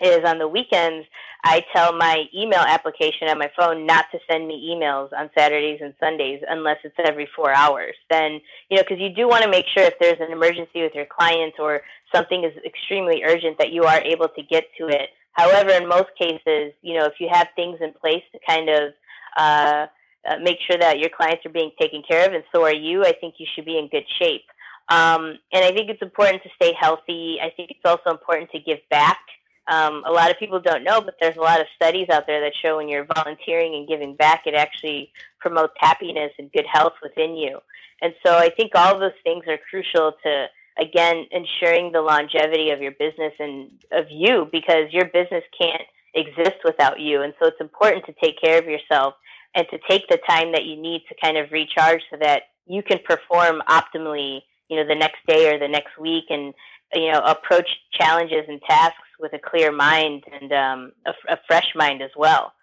is 0.01 0.19
on 0.25 0.39
the 0.39 0.47
weekends, 0.47 1.07
I 1.43 1.65
tell 1.73 1.95
my 1.95 2.25
email 2.35 2.59
application 2.59 3.27
on 3.27 3.39
my 3.39 3.51
phone 3.57 3.85
not 3.85 4.05
to 4.11 4.19
send 4.29 4.47
me 4.47 4.75
emails 4.75 5.09
on 5.17 5.29
Saturdays 5.37 5.79
and 5.81 5.93
Sundays 5.99 6.41
unless 6.47 6.77
it's 6.83 6.95
every 7.03 7.27
four 7.35 7.53
hours. 7.53 7.95
Then, 8.09 8.39
you 8.69 8.77
know, 8.77 8.83
because 8.83 8.99
you 8.99 9.09
do 9.09 9.27
want 9.27 9.43
to 9.43 9.49
make 9.49 9.65
sure 9.75 9.83
if 9.83 9.95
there's 9.99 10.19
an 10.19 10.31
emergency 10.31 10.81
with 10.81 10.93
your 10.93 11.07
client 11.07 11.55
or 11.59 11.81
something 12.13 12.43
is 12.43 12.53
extremely 12.65 13.23
urgent 13.23 13.57
that 13.57 13.71
you 13.71 13.83
are 13.83 14.01
able 14.01 14.27
to 14.29 14.43
get 14.43 14.65
to 14.77 14.87
it. 14.87 15.09
However, 15.33 15.71
in 15.71 15.87
most 15.87 16.09
cases, 16.19 16.73
you 16.81 16.97
know, 16.97 17.05
if 17.05 17.13
you 17.19 17.29
have 17.31 17.47
things 17.55 17.77
in 17.81 17.93
place 17.93 18.23
to 18.33 18.39
kind 18.47 18.69
of 18.69 18.93
uh, 19.37 19.87
uh, 20.29 20.35
make 20.43 20.57
sure 20.69 20.77
that 20.77 20.99
your 20.99 21.09
clients 21.09 21.45
are 21.45 21.51
being 21.51 21.71
taken 21.79 22.03
care 22.07 22.27
of 22.27 22.33
and 22.33 22.43
so 22.53 22.63
are 22.63 22.73
you, 22.73 23.03
I 23.03 23.13
think 23.13 23.35
you 23.37 23.47
should 23.55 23.65
be 23.65 23.77
in 23.77 23.87
good 23.87 24.05
shape. 24.19 24.43
Um, 24.89 25.39
and 25.53 25.63
I 25.63 25.71
think 25.71 25.89
it's 25.89 26.01
important 26.01 26.43
to 26.43 26.49
stay 26.55 26.73
healthy. 26.79 27.37
I 27.41 27.49
think 27.55 27.71
it's 27.71 27.85
also 27.85 28.11
important 28.11 28.51
to 28.51 28.59
give 28.59 28.79
back. 28.89 29.19
Um, 29.67 30.03
a 30.05 30.11
lot 30.11 30.31
of 30.31 30.39
people 30.39 30.59
don't 30.59 30.83
know, 30.83 31.01
but 31.01 31.15
there's 31.21 31.37
a 31.37 31.41
lot 31.41 31.61
of 31.61 31.67
studies 31.75 32.07
out 32.09 32.27
there 32.27 32.41
that 32.41 32.53
show 32.61 32.77
when 32.77 32.89
you're 32.89 33.07
volunteering 33.15 33.75
and 33.75 33.87
giving 33.87 34.15
back, 34.15 34.43
it 34.45 34.55
actually 34.55 35.11
promotes 35.39 35.73
happiness 35.77 36.31
and 36.39 36.51
good 36.51 36.65
health 36.71 36.93
within 37.01 37.35
you. 37.35 37.59
And 38.01 38.13
so 38.25 38.35
I 38.35 38.49
think 38.49 38.71
all 38.75 38.99
those 38.99 39.11
things 39.23 39.45
are 39.47 39.59
crucial 39.69 40.13
to, 40.23 40.47
again, 40.79 41.27
ensuring 41.31 41.91
the 41.91 42.01
longevity 42.01 42.71
of 42.71 42.81
your 42.81 42.91
business 42.93 43.33
and 43.39 43.69
of 43.91 44.05
you 44.09 44.49
because 44.51 44.91
your 44.91 45.05
business 45.05 45.43
can't 45.59 45.83
exist 46.13 46.57
without 46.63 46.99
you. 46.99 47.21
And 47.21 47.33
so 47.39 47.47
it's 47.47 47.61
important 47.61 48.05
to 48.05 48.13
take 48.21 48.41
care 48.41 48.57
of 48.57 48.65
yourself 48.65 49.13
and 49.55 49.65
to 49.69 49.77
take 49.89 50.07
the 50.07 50.19
time 50.27 50.51
that 50.53 50.65
you 50.65 50.81
need 50.81 51.03
to 51.09 51.15
kind 51.21 51.37
of 51.37 51.51
recharge 51.51 52.01
so 52.09 52.17
that 52.21 52.43
you 52.67 52.81
can 52.81 52.99
perform 53.05 53.61
optimally, 53.69 54.41
you 54.71 54.77
know, 54.77 54.87
the 54.87 54.95
next 54.95 55.19
day 55.27 55.53
or 55.53 55.59
the 55.59 55.67
next 55.67 55.99
week 55.99 56.23
and, 56.29 56.53
you 56.93 57.11
know, 57.11 57.19
approach 57.19 57.69
challenges 57.91 58.45
and 58.47 58.61
tasks 58.67 58.97
with 59.19 59.33
a 59.33 59.39
clear 59.39 59.71
mind 59.71 60.23
and 60.31 60.51
um, 60.53 60.91
a, 61.05 61.33
a 61.33 61.37
fresh 61.45 61.67
mind 61.75 62.01
as 62.01 62.09
well. 62.17 62.53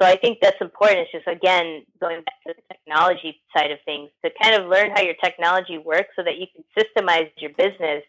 So 0.00 0.06
I 0.06 0.16
think 0.16 0.38
that's 0.40 0.60
important. 0.60 1.00
It's 1.00 1.12
just 1.12 1.26
again 1.26 1.82
going 2.00 2.22
back 2.22 2.34
to 2.46 2.54
the 2.56 2.74
technology 2.74 3.40
side 3.54 3.70
of 3.70 3.78
things 3.84 4.10
to 4.24 4.30
kind 4.40 4.54
of 4.54 4.68
learn 4.68 4.90
how 4.90 5.02
your 5.02 5.16
technology 5.22 5.76
works 5.76 6.10
so 6.16 6.22
that 6.22 6.38
you 6.38 6.46
can 6.54 6.64
systemize 6.78 7.30
your 7.38 7.50
business, 7.50 8.02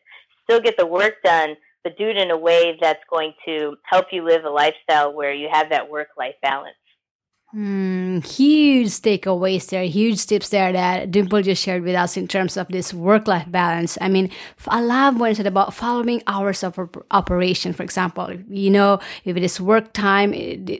still 0.43 0.61
get 0.61 0.77
the 0.77 0.85
work 0.85 1.15
done, 1.23 1.55
but 1.83 1.97
do 1.97 2.07
it 2.07 2.17
in 2.17 2.31
a 2.31 2.37
way 2.37 2.77
that's 2.79 3.03
going 3.09 3.33
to 3.45 3.75
help 3.83 4.07
you 4.11 4.23
live 4.23 4.45
a 4.45 4.49
lifestyle 4.49 5.13
where 5.13 5.33
you 5.33 5.49
have 5.51 5.69
that 5.69 5.89
work 5.89 6.09
life 6.17 6.35
balance. 6.41 6.75
Mm, 7.55 8.23
huge 8.23 8.89
takeaways 9.01 9.67
there, 9.69 9.83
huge 9.83 10.23
tips 10.27 10.49
there 10.49 10.71
that 10.71 11.09
Dimple 11.09 11.41
just 11.41 11.63
shared 11.63 11.81
with 11.81 11.95
us 11.95 12.15
in 12.15 12.27
terms 12.27 12.57
of 12.57 12.67
this 12.67 12.93
work 12.93 13.27
life 13.27 13.49
balance. 13.49 13.97
I 13.99 14.07
mean, 14.07 14.29
I 14.67 14.81
love 14.81 15.19
when 15.19 15.31
it 15.31 15.35
said 15.37 15.47
about 15.47 15.73
following 15.73 16.21
hours 16.27 16.63
of 16.63 16.77
operation, 17.09 17.73
for 17.73 17.81
example. 17.81 18.31
You 18.49 18.69
know, 18.69 18.99
if 19.25 19.35
it 19.35 19.41
is 19.41 19.59
work 19.59 19.93
time, 19.93 20.29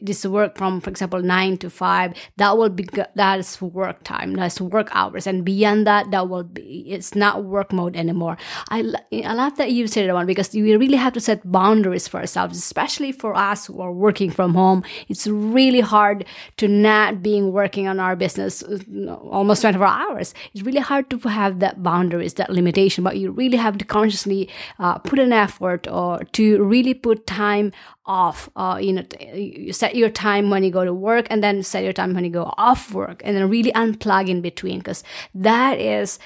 this 0.03 0.23
work 0.27 0.60
from, 0.60 0.79
for 0.79 0.91
example, 0.91 1.23
nine 1.23 1.58
to 1.58 1.71
five, 1.71 2.13
that 2.38 2.55
will 2.55 2.69
be, 2.69 2.88
that 3.15 3.39
is 3.39 3.60
work 3.60 4.03
time, 4.03 4.36
that's 4.36 4.62
work 4.62 4.89
hours. 4.91 5.25
And 5.25 5.43
beyond 5.43 5.88
that, 5.88 6.12
that 6.12 6.29
will 6.29 6.43
be, 6.43 6.86
it's 6.88 7.15
not 7.15 7.45
work 7.45 7.73
mode 7.73 7.95
anymore. 7.95 8.38
I, 8.69 8.84
I 9.12 9.34
love 9.34 9.58
that 9.58 9.71
you 9.71 9.88
said 9.88 10.08
that 10.08 10.13
one 10.13 10.27
because 10.27 10.53
we 10.53 10.75
really 10.75 10.97
have 10.97 11.13
to 11.13 11.19
set 11.19 11.51
boundaries 11.51 12.08
for 12.08 12.19
ourselves, 12.19 12.60
especially 12.60 13.12
for 13.12 13.36
us 13.36 13.65
who 13.65 13.82
are 13.82 13.91
working 13.91 14.29
from 14.29 14.53
home. 14.53 14.84
It's 15.08 15.25
really 15.25 15.79
hard 15.79 16.25
to 16.59 16.67
not 16.67 17.23
being 17.23 17.53
working 17.53 17.87
on 17.87 18.01
our 18.01 18.17
business 18.17 18.61
almost 19.07 19.61
24 19.61 19.87
hours. 19.87 20.33
It's 20.53 20.61
really 20.61 20.81
hard 20.81 21.09
to 21.09 21.17
have 21.19 21.59
that 21.59 21.81
boundaries, 21.81 22.33
that 22.33 22.49
limitation, 22.49 23.01
but 23.01 23.17
you 23.17 23.31
really 23.31 23.55
have 23.55 23.77
to 23.77 23.85
consciously 23.85 24.49
uh, 24.77 24.97
put 24.97 25.19
an 25.19 25.31
effort 25.31 25.87
or 25.87 26.19
to 26.33 26.61
really 26.61 26.93
put 26.93 27.25
time 27.25 27.71
off. 28.09 28.49
Uh, 28.55 28.79
you 28.81 28.91
know, 28.91 29.03
you 29.33 29.71
set 29.71 29.95
your 29.95 30.09
time 30.09 30.49
when 30.49 30.63
you 30.63 30.71
go 30.71 30.83
to 30.83 30.93
work 30.93 31.27
and 31.29 31.43
then 31.43 31.61
set 31.61 31.83
your 31.83 31.93
time 31.93 32.13
when 32.13 32.25
you 32.25 32.31
go 32.31 32.51
off 32.57 32.91
work 32.91 33.21
and 33.23 33.37
then 33.37 33.47
really 33.47 33.71
unplug 33.73 34.27
in 34.27 34.41
between 34.41 34.79
because 34.79 35.03
that 35.35 35.79
is, 35.79 36.17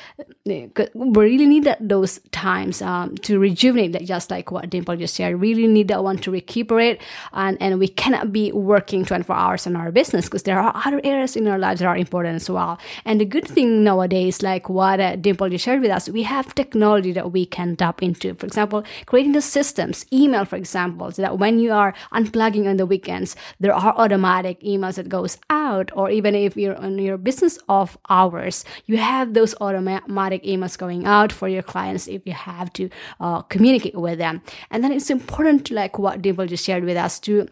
we 0.46 0.72
really 0.96 1.46
need 1.46 1.66
that, 1.66 1.78
those 1.88 2.20
times 2.32 2.82
um, 2.82 3.16
to 3.18 3.38
rejuvenate, 3.38 4.02
just 4.06 4.32
like 4.32 4.50
what 4.50 4.70
Dimple 4.70 4.96
just 4.96 5.16
shared. 5.16 5.40
Really 5.40 5.68
need 5.68 5.90
that 5.90 6.04
one 6.04 6.18
to 6.20 6.32
recuperate 6.32 7.02
and, 7.34 7.58
and 7.62 7.78
we 7.80 7.90
cannot 7.90 8.32
be 8.32 8.52
working 8.54 9.04
24 9.04 9.36
hours 9.36 9.68
on 9.68 9.76
our 9.76 9.92
business 9.92 10.26
because 10.26 10.44
there 10.44 10.60
are 10.60 10.72
other 10.86 11.02
areas 11.04 11.36
in 11.36 11.48
our 11.48 11.60
lives 11.60 11.82
that 11.82 11.88
are 11.88 11.98
important 11.98 12.38
as 12.38 12.50
well. 12.50 12.80
And 13.04 13.20
the 13.20 13.26
good 13.26 13.48
thing 13.48 13.84
nowadays, 13.84 14.42
like 14.42 14.70
what 14.70 15.02
uh, 15.02 15.18
Dimple 15.18 15.50
just 15.50 15.66
shared 15.66 15.82
with 15.82 15.92
us, 15.92 16.08
we 16.08 16.24
have 16.24 16.56
technology 16.56 17.12
that 17.12 17.34
we 17.34 17.46
can 17.46 17.76
tap 17.76 18.02
into. 18.02 18.34
For 18.36 18.46
example, 18.46 18.86
creating 19.06 19.34
the 19.34 19.42
systems, 19.42 20.06
email, 20.14 20.46
for 20.46 20.56
example, 20.56 21.12
so 21.12 21.22
that 21.22 21.38
when 21.38 21.60
you 21.60 21.73
are 21.74 21.94
unplugging 22.14 22.68
on 22.70 22.78
the 22.78 22.86
weekends, 22.86 23.36
there 23.60 23.74
are 23.74 23.94
automatic 23.98 24.62
emails 24.62 24.96
that 24.96 25.10
goes 25.10 25.38
out, 25.50 25.92
or 25.96 26.10
even 26.10 26.36
if 26.36 26.56
you're 26.56 26.78
on 26.78 26.98
your 26.98 27.18
business 27.18 27.58
off 27.68 27.98
hours, 28.10 28.64
you 28.86 28.98
have 28.98 29.34
those 29.34 29.56
automatic 29.60 30.44
emails 30.44 30.78
going 30.78 31.06
out 31.06 31.32
for 31.32 31.50
your 31.50 31.64
clients 31.64 32.08
if 32.08 32.26
you 32.26 32.34
have 32.34 32.72
to 32.74 32.90
uh, 33.20 33.42
communicate 33.42 33.96
with 33.96 34.20
them. 34.20 34.42
And 34.72 34.84
then 34.84 34.92
it's 34.92 35.10
important 35.10 35.66
to 35.66 35.74
like 35.74 36.00
what 36.00 36.22
Dimple 36.22 36.48
just 36.48 36.64
shared 36.64 36.84
with 36.84 36.98
us 36.98 37.20
to 37.22 37.48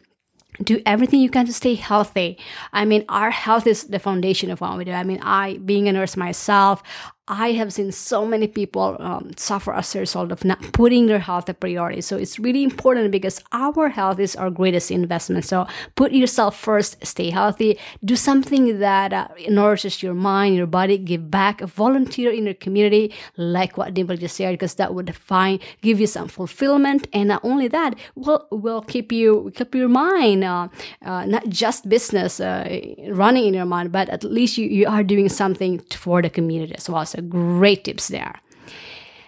do 0.63 0.81
everything 0.85 1.21
you 1.21 1.29
can 1.29 1.45
to 1.45 1.53
stay 1.53 1.75
healthy. 1.75 2.37
I 2.73 2.85
mean, 2.85 3.05
our 3.09 3.31
health 3.31 3.65
is 3.65 3.85
the 3.85 3.99
foundation 3.99 4.51
of 4.51 4.61
what 4.61 4.77
we 4.77 4.85
do. 4.85 4.91
I 4.91 5.03
mean, 5.03 5.19
I, 5.21 5.57
being 5.57 5.87
a 5.87 5.93
nurse 5.93 6.17
myself, 6.17 6.83
I 7.31 7.53
have 7.53 7.71
seen 7.71 7.93
so 7.93 8.25
many 8.25 8.45
people 8.45 8.97
um, 8.99 9.31
suffer 9.37 9.73
as 9.73 9.95
a 9.95 9.99
result 9.99 10.33
of 10.33 10.43
not 10.43 10.59
putting 10.73 11.07
their 11.07 11.19
health 11.19 11.47
a 11.47 11.53
priority. 11.53 12.01
So 12.01 12.17
it's 12.17 12.37
really 12.37 12.61
important 12.61 13.09
because 13.09 13.41
our 13.53 13.87
health 13.87 14.19
is 14.19 14.35
our 14.35 14.49
greatest 14.49 14.91
investment. 14.91 15.45
So 15.45 15.65
put 15.95 16.11
yourself 16.11 16.59
first, 16.59 16.97
stay 17.05 17.29
healthy, 17.29 17.79
do 18.03 18.17
something 18.17 18.79
that 18.79 19.13
uh, 19.13 19.29
nourishes 19.47 20.03
your 20.03 20.13
mind, 20.13 20.57
your 20.57 20.67
body, 20.67 20.97
give 20.97 21.31
back, 21.31 21.61
volunteer 21.61 22.31
in 22.31 22.45
your 22.47 22.53
community, 22.53 23.13
like 23.37 23.77
what 23.77 23.93
Dimple 23.93 24.17
just 24.17 24.35
said, 24.35 24.51
because 24.51 24.75
that 24.75 24.93
would 24.93 25.15
find 25.15 25.61
give 25.81 26.01
you 26.01 26.07
some 26.07 26.27
fulfillment. 26.27 27.07
And 27.13 27.29
not 27.29 27.45
only 27.45 27.69
that, 27.69 27.95
will 28.15 28.45
will 28.51 28.81
keep 28.81 29.09
you 29.13 29.53
keep 29.55 29.73
your 29.73 29.87
mind 29.87 30.43
uh, 30.43 30.67
uh, 31.05 31.25
not 31.25 31.47
just 31.47 31.87
business 31.87 32.41
uh, 32.41 32.67
running 33.09 33.45
in 33.45 33.53
your 33.53 33.65
mind, 33.65 33.93
but 33.93 34.09
at 34.09 34.25
least 34.25 34.57
you, 34.57 34.67
you 34.67 34.85
are 34.87 35.03
doing 35.03 35.29
something 35.29 35.79
for 35.91 36.21
the 36.21 36.29
community 36.29 36.75
as 36.75 36.89
well. 36.89 37.05
So 37.05 37.20
great 37.21 37.85
tips 37.85 38.07
there. 38.07 38.41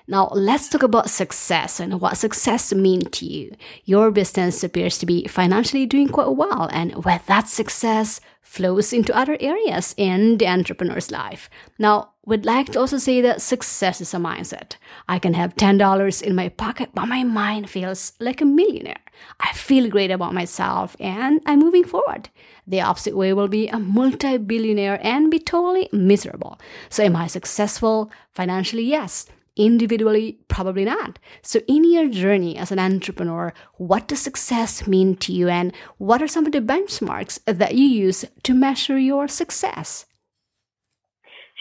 Now 0.08 0.30
let's 0.34 0.68
talk 0.68 0.84
about 0.84 1.10
success 1.10 1.80
and 1.80 2.02
what 2.02 2.18
success 2.18 2.74
means 2.74 3.06
to 3.12 3.26
you. 3.26 3.56
Your 3.86 4.12
business 4.12 4.64
appears 4.64 4.98
to 4.98 5.06
be 5.06 5.28
financially 5.28 5.86
doing 5.86 6.10
quite 6.10 6.36
well, 6.36 6.70
and 6.74 7.06
with 7.06 7.26
that 7.28 7.48
success 7.48 8.20
flows 8.42 8.92
into 8.94 9.18
other 9.18 9.38
areas 9.40 9.96
in 9.98 10.38
the 10.38 10.48
entrepreneur's 10.48 11.10
life. 11.10 11.50
Now, 11.80 12.12
we'd 12.26 12.46
like 12.46 12.72
to 12.74 12.80
also 12.80 12.98
say 12.98 13.22
that 13.22 13.42
success 13.42 14.02
is 14.02 14.14
a 14.14 14.18
mindset. 14.18 14.76
I 15.08 15.18
can 15.18 15.34
have 15.34 15.56
$10 15.56 16.22
in 16.22 16.36
my 16.36 16.50
pocket, 16.50 16.90
but 16.94 17.08
my 17.08 17.24
mind 17.24 17.70
feels 17.70 18.14
like 18.20 18.42
a 18.42 18.46
millionaire. 18.46 19.00
I 19.40 19.54
feel 19.54 19.90
great 19.90 20.12
about 20.12 20.34
myself 20.34 20.96
and 21.00 21.42
I'm 21.46 21.60
moving 21.60 21.84
forward. 21.84 22.30
The 22.66 22.82
opposite 22.82 23.16
way 23.16 23.34
will 23.34 23.48
be 23.48 23.68
a 23.68 23.80
multi 23.80 24.38
billionaire 24.38 25.00
and 25.04 25.30
be 25.30 25.40
totally 25.40 25.90
miserable. 25.92 26.60
So, 26.90 27.04
am 27.04 27.16
I 27.16 27.28
successful? 27.28 28.12
Financially, 28.32 28.84
yes. 28.84 29.28
Individually, 29.56 30.40
probably 30.48 30.86
not. 30.86 31.20
So, 31.42 31.60
in 31.68 31.90
your 31.92 32.08
journey 32.08 32.58
as 32.58 32.72
an 32.72 32.80
entrepreneur, 32.80 33.54
what 33.76 34.08
does 34.08 34.20
success 34.20 34.88
mean 34.88 35.16
to 35.18 35.34
you, 35.34 35.50
and 35.50 35.74
what 35.98 36.22
are 36.22 36.28
some 36.28 36.46
of 36.46 36.54
the 36.54 36.62
benchmarks 36.62 37.40
that 37.46 37.76
you 37.76 37.86
use 37.86 38.26
to 38.44 38.54
measure 38.54 38.98
your 38.98 39.28
success? 39.28 40.06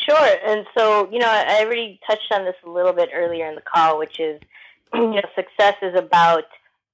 Sure. 0.08 0.36
And 0.46 0.66
so, 0.76 1.08
you 1.12 1.18
know, 1.18 1.28
I 1.28 1.62
already 1.64 2.00
touched 2.08 2.32
on 2.32 2.44
this 2.44 2.54
a 2.66 2.70
little 2.70 2.92
bit 2.92 3.10
earlier 3.14 3.48
in 3.48 3.54
the 3.54 3.60
call, 3.60 3.98
which 3.98 4.18
is, 4.18 4.40
you 4.94 5.10
know, 5.10 5.22
success 5.34 5.74
is 5.82 5.94
about, 5.94 6.44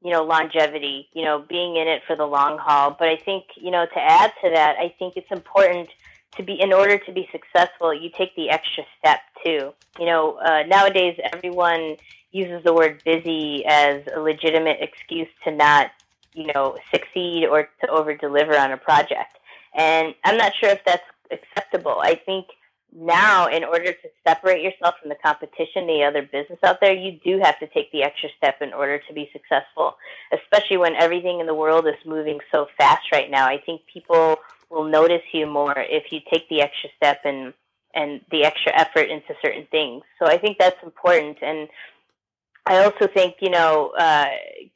you 0.03 0.13
know, 0.13 0.23
longevity, 0.23 1.09
you 1.13 1.25
know, 1.25 1.45
being 1.49 1.77
in 1.77 1.89
it 1.89 2.03
for 2.07 2.15
the 2.15 2.27
long 2.27 2.59
haul. 2.59 2.97
But 2.99 3.09
I 3.09 3.17
think, 3.17 3.45
you 3.57 3.71
know, 3.71 3.87
to 3.87 3.99
add 3.99 4.33
to 4.43 4.51
that, 4.51 4.77
I 4.79 4.95
think 4.99 5.17
it's 5.17 5.31
important 5.31 5.89
to 6.37 6.43
be, 6.43 6.55
in 6.55 6.73
order 6.73 6.99
to 6.99 7.13
be 7.13 7.29
successful, 7.33 7.93
you 7.93 8.11
take 8.11 8.35
the 8.37 8.51
extra 8.51 8.85
step 8.99 9.21
too. 9.45 9.73
You 9.99 10.07
know, 10.07 10.37
uh, 10.37 10.63
nowadays 10.67 11.19
everyone 11.33 11.97
uses 12.31 12.63
the 12.63 12.73
word 12.73 13.03
busy 13.05 13.65
as 13.67 14.03
a 14.15 14.21
legitimate 14.21 14.79
excuse 14.81 15.29
to 15.45 15.51
not, 15.51 15.91
you 16.35 16.53
know, 16.55 16.77
succeed 16.93 17.47
or 17.47 17.69
to 17.81 17.91
over 17.91 18.15
deliver 18.15 18.57
on 18.57 18.71
a 18.71 18.77
project. 18.77 19.39
And 19.75 20.15
I'm 20.25 20.37
not 20.37 20.53
sure 20.55 20.71
if 20.71 20.85
that's 20.85 21.03
acceptable. 21.31 21.99
I 22.01 22.15
think 22.15 22.47
now 22.95 23.47
in 23.49 23.65
order 23.65 23.93
to 23.93 24.09
separate 24.27 24.63
yourself 24.63 24.95
from 25.01 25.09
the 25.11 25.17
competition 25.23 25.87
the 25.87 26.03
other 26.03 26.23
business 26.23 26.59
out 26.65 26.79
there 26.81 26.95
you 26.95 27.19
do 27.25 27.39
have 27.43 27.59
to 27.59 27.67
take 27.69 27.93
the 27.93 28.03
extra 28.03 28.29
step 28.37 28.63
in 28.63 28.73
order 28.73 28.99
to 29.07 29.13
be 29.13 29.29
successful 29.33 29.95
especially 30.33 30.77
when 30.77 30.95
everything 30.97 31.41
in 31.41 31.47
the 31.47 31.55
world 31.55 31.87
is 31.87 31.95
moving 32.05 32.39
so 32.51 32.67
fast 32.77 33.11
right 33.13 33.31
now. 33.31 33.47
I 33.47 33.59
think 33.65 33.83
people 33.93 34.37
will 34.71 34.85
notice 34.85 35.23
you 35.33 35.47
more 35.47 35.75
if 35.79 36.13
you 36.13 36.21
take 36.33 36.49
the 36.49 36.61
extra 36.63 36.91
step 36.97 37.21
and 37.25 37.53
and 37.95 38.21
the 38.31 38.45
extra 38.45 38.73
effort 38.79 39.09
into 39.09 39.35
certain 39.43 39.67
things. 39.71 40.03
So 40.19 40.27
i 40.27 40.39
think 40.39 40.59
that's 40.59 40.83
important. 40.83 41.39
And 41.43 41.69
i 42.67 42.85
also 42.85 43.07
think 43.07 43.37
you 43.41 43.51
know 43.51 43.93
uh, 43.99 44.29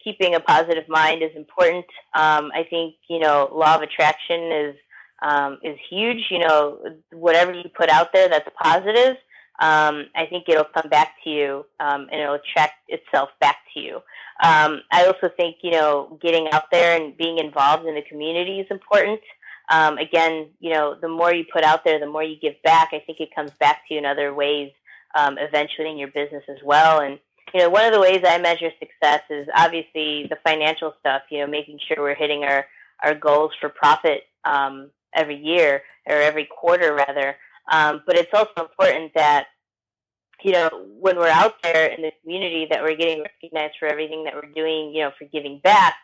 keeping 0.03 0.35
a 0.35 0.41
positive 0.41 0.89
mind 0.89 1.23
is 1.23 1.35
important. 1.37 1.87
Um, 2.15 2.51
i 2.55 2.65
think 2.69 2.95
you 3.09 3.19
know 3.19 3.51
law 3.53 3.77
of 3.77 3.83
attraction 3.83 4.53
is 4.53 4.77
um, 5.23 5.59
is 5.63 5.79
huge. 5.89 6.27
You 6.31 6.41
know, 6.41 6.79
whatever 7.13 7.53
you 7.53 7.65
put 7.75 7.89
out 7.89 8.13
there 8.13 8.29
that's 8.29 8.49
positive, 8.61 9.17
um, 9.61 10.07
I 10.15 10.27
think 10.29 10.49
it'll 10.49 10.65
come 10.65 10.89
back 10.91 11.15
to 11.25 11.31
you 11.31 11.67
um, 11.79 12.09
and 12.11 12.21
it'll 12.21 12.35
attract 12.35 12.75
itself 12.89 13.31
back 13.41 13.59
to 13.75 13.81
you. 13.81 13.97
Um, 14.43 14.81
I 14.91 15.07
also 15.07 15.31
think, 15.37 15.57
you 15.63 15.71
know, 15.71 16.19
getting 16.21 16.49
out 16.51 16.71
there 16.73 17.01
and 17.01 17.17
being 17.17 17.39
involved 17.39 17.87
in 17.87 17.95
the 17.95 18.03
community 18.03 18.61
is 18.61 18.67
important. 18.71 19.21
Um, 19.71 19.99
again, 19.99 20.49
you 20.59 20.73
know, 20.73 20.97
the 21.01 21.09
more 21.09 21.33
you 21.33 21.45
put 21.53 21.63
out 21.63 21.85
there, 21.85 22.01
the 22.01 22.07
more 22.07 22.25
you 22.25 22.37
give 22.41 22.61
back. 22.65 22.89
I 22.93 23.03
think 23.07 23.21
it 23.21 23.35
comes 23.35 23.53
back 23.53 23.87
to 23.87 23.95
you 23.95 23.99
in 23.99 24.07
other 24.07 24.35
ways 24.35 24.73
um, 25.15 25.39
eventually 25.39 25.91
in 25.91 25.99
your 25.99 26.09
business 26.09 26.43
as 26.49 26.59
well. 26.65 27.01
And, 27.01 27.21
you 27.55 27.61
know, 27.61 27.71
one 27.71 27.85
of 27.87 27.93
the 27.93 28.01
ways 28.01 28.23
I 28.27 28.39
measure 28.39 28.71
success 28.81 29.23
is 29.31 29.47
obviously 29.55 30.27
the 30.29 30.39
financial 30.45 30.95
stuff, 30.99 31.23
you 31.31 31.39
know, 31.39 31.47
making 31.47 31.79
sure 31.87 32.03
we're 32.03 32.15
hitting 32.15 32.43
our, 32.43 32.67
our 33.05 33.15
goals 33.15 33.53
for 33.61 33.69
profit 33.69 34.23
um, 34.45 34.91
every 35.15 35.37
year 35.37 35.83
or 36.07 36.17
every 36.17 36.47
quarter 36.47 36.95
rather. 36.95 37.37
Um, 37.71 38.03
but 38.07 38.17
it's 38.17 38.33
also 38.35 38.53
important 38.59 39.13
that 39.15 39.47
you 40.43 40.53
know 40.53 40.69
when 40.99 41.17
we're 41.17 41.29
out 41.29 41.55
there 41.63 41.87
in 41.87 42.03
the 42.03 42.13
community 42.23 42.67
that 42.71 42.83
we're 42.83 42.97
getting 42.97 43.23
recognized 43.23 43.75
for 43.79 43.87
everything 43.87 44.25
that 44.25 44.35
we're 44.35 44.53
doing. 44.55 44.93
You 44.95 45.05
know, 45.05 45.13
for 45.19 45.27
giving 45.27 45.61
back, 45.63 45.97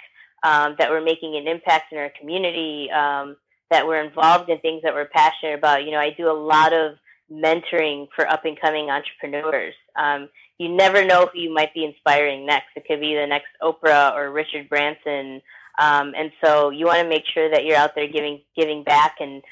um, 0.42 0.76
that 0.78 0.90
we're 0.90 1.02
making 1.02 1.36
an 1.36 1.48
impact 1.48 1.92
in 1.92 1.98
our 1.98 2.12
community, 2.18 2.90
um, 2.90 3.36
that 3.70 3.86
we're 3.86 4.02
involved 4.02 4.48
in 4.50 4.58
things 4.60 4.82
that 4.82 4.94
we're 4.94 5.08
passionate 5.08 5.54
about. 5.58 5.84
You 5.84 5.92
know, 5.92 6.00
I 6.00 6.10
do 6.16 6.30
a 6.30 6.32
lot 6.32 6.72
of 6.72 6.92
mentoring 7.30 8.08
for 8.14 8.28
up 8.28 8.44
and 8.44 8.58
coming 8.60 8.88
entrepreneurs. 8.90 9.74
Um, 9.96 10.28
you 10.58 10.68
never 10.68 11.04
know 11.04 11.28
who 11.32 11.40
you 11.40 11.54
might 11.54 11.74
be 11.74 11.84
inspiring 11.84 12.46
next. 12.46 12.68
It 12.76 12.84
could 12.86 13.00
be 13.00 13.14
the 13.14 13.26
next 13.26 13.48
Oprah 13.62 14.14
or 14.14 14.32
Richard 14.32 14.68
Branson 14.68 15.40
um, 15.78 16.12
and 16.16 16.32
so 16.44 16.70
you 16.70 16.86
want 16.86 17.00
to 17.00 17.08
make 17.08 17.24
sure 17.26 17.48
that 17.50 17.64
you're 17.64 17.76
out 17.76 17.94
there 17.94 18.08
giving 18.08 18.40
giving 18.56 18.82
back. 18.82 19.16
And 19.20 19.42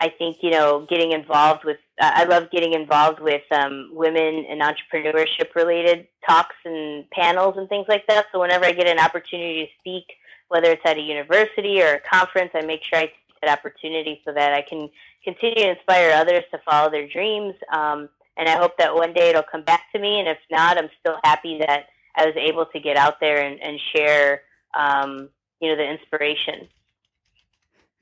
I 0.00 0.08
think 0.08 0.38
you 0.42 0.50
know 0.50 0.86
getting 0.88 1.12
involved 1.12 1.64
with. 1.64 1.78
Uh, 2.00 2.10
I 2.14 2.24
love 2.24 2.50
getting 2.50 2.74
involved 2.74 3.20
with 3.20 3.42
um, 3.52 3.90
women 3.92 4.44
and 4.48 4.60
entrepreneurship 4.60 5.54
related 5.54 6.08
talks 6.28 6.56
and 6.64 7.08
panels 7.10 7.56
and 7.56 7.68
things 7.68 7.86
like 7.88 8.06
that. 8.08 8.26
So 8.32 8.40
whenever 8.40 8.64
I 8.64 8.72
get 8.72 8.86
an 8.86 8.98
opportunity 8.98 9.64
to 9.64 9.72
speak, 9.78 10.04
whether 10.48 10.70
it's 10.70 10.82
at 10.84 10.98
a 10.98 11.00
university 11.00 11.82
or 11.82 11.94
a 11.94 12.00
conference, 12.00 12.50
I 12.54 12.62
make 12.62 12.82
sure 12.84 12.98
I 12.98 13.06
take 13.06 13.14
that 13.42 13.58
opportunity 13.58 14.20
so 14.24 14.32
that 14.32 14.52
I 14.52 14.62
can 14.62 14.90
continue 15.24 15.56
to 15.56 15.70
inspire 15.70 16.10
others 16.12 16.44
to 16.50 16.58
follow 16.68 16.90
their 16.90 17.08
dreams. 17.08 17.54
Um, 17.72 18.08
and 18.36 18.48
I 18.48 18.56
hope 18.56 18.76
that 18.78 18.94
one 18.94 19.12
day 19.12 19.30
it'll 19.30 19.42
come 19.42 19.62
back 19.62 19.84
to 19.92 19.98
me. 19.98 20.20
And 20.20 20.28
if 20.28 20.38
not, 20.50 20.76
I'm 20.76 20.90
still 21.00 21.18
happy 21.24 21.58
that 21.58 21.86
I 22.16 22.26
was 22.26 22.34
able 22.36 22.66
to 22.66 22.80
get 22.80 22.96
out 22.96 23.18
there 23.20 23.42
and, 23.42 23.60
and 23.60 23.80
share 23.94 24.42
um, 24.74 25.30
you 25.60 25.68
know 25.68 25.76
the 25.76 25.90
inspiration 25.90 26.68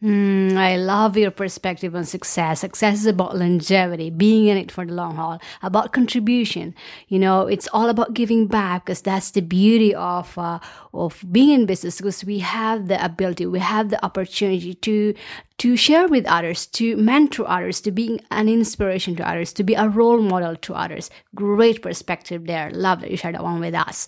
Mm, 0.05 0.59
I 0.59 0.77
love 0.77 1.17
your 1.17 1.31
perspective 1.31 1.95
on 1.95 2.05
success. 2.05 2.61
Success 2.61 2.99
is 2.99 3.07
about 3.07 3.39
longevity, 3.39 4.11
being 4.11 4.49
in 4.49 4.59
it 4.59 4.71
for 4.71 4.85
the 4.85 4.93
long 4.93 5.17
haul, 5.17 5.41
about 5.63 5.95
contribution. 5.95 6.75
You 7.09 7.19
know, 7.19 7.47
it's 7.47 7.69
all 7.73 7.89
about 7.89 8.13
giving 8.13 8.47
back 8.47 8.85
because 8.85 9.01
that's 9.01 9.31
the 9.31 9.41
beauty 9.41 9.95
of 9.95 10.37
uh, 10.37 10.59
of 10.93 11.25
being 11.33 11.51
in 11.51 11.65
business. 11.65 11.97
Because 11.97 12.23
we 12.23 12.41
have 12.41 12.89
the 12.89 13.03
ability, 13.03 13.47
we 13.47 13.61
have 13.61 13.89
the 13.89 14.05
opportunity 14.05 14.75
to 14.75 15.15
to 15.59 15.77
share 15.77 16.09
with 16.09 16.27
others, 16.27 16.67
to 16.67 16.97
mentor 16.97 17.49
others, 17.49 17.81
to 17.83 17.93
be 17.93 18.21
an 18.31 18.49
inspiration 18.49 19.15
to 19.17 19.29
others, 19.29 19.53
to 19.53 19.63
be 19.63 19.75
a 19.75 19.89
role 19.89 20.21
model 20.21 20.57
to 20.57 20.75
others. 20.75 21.11
Great 21.35 21.81
perspective 21.81 22.47
there. 22.47 22.71
Love 22.71 23.01
that 23.01 23.11
you 23.11 23.17
shared 23.17 23.37
that 23.37 23.43
one 23.43 23.61
with 23.61 23.75
us. 23.75 24.07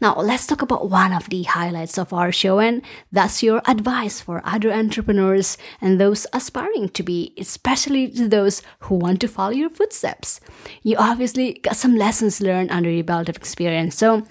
Now, 0.00 0.14
let's 0.16 0.46
talk 0.46 0.62
about 0.62 0.88
one 0.90 1.12
of 1.12 1.28
the 1.30 1.42
highlights 1.42 1.98
of 1.98 2.12
our 2.12 2.30
show, 2.30 2.60
and 2.60 2.82
that's 3.10 3.42
your 3.42 3.60
advice 3.66 4.20
for 4.20 4.40
other 4.44 4.72
entrepreneurs 4.72 5.58
and 5.80 6.00
those 6.00 6.26
aspiring 6.32 6.88
to 6.90 7.02
be, 7.02 7.34
especially 7.38 8.08
to 8.10 8.28
those 8.28 8.62
who 8.80 8.94
want 8.94 9.20
to 9.22 9.28
follow 9.28 9.52
your 9.52 9.70
footsteps. 9.70 10.40
You 10.82 10.96
obviously 10.96 11.54
got 11.54 11.76
some 11.76 11.96
lessons 11.96 12.40
learned 12.40 12.70
under 12.70 12.90
your 12.90 13.04
belt 13.04 13.28
of 13.28 13.36
experience. 13.36 13.96
So, 13.96 14.24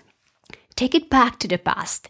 Take 0.76 0.96
it 0.96 1.10
back 1.10 1.40
to 1.40 1.48
the 1.48 1.58
past. 1.58 2.10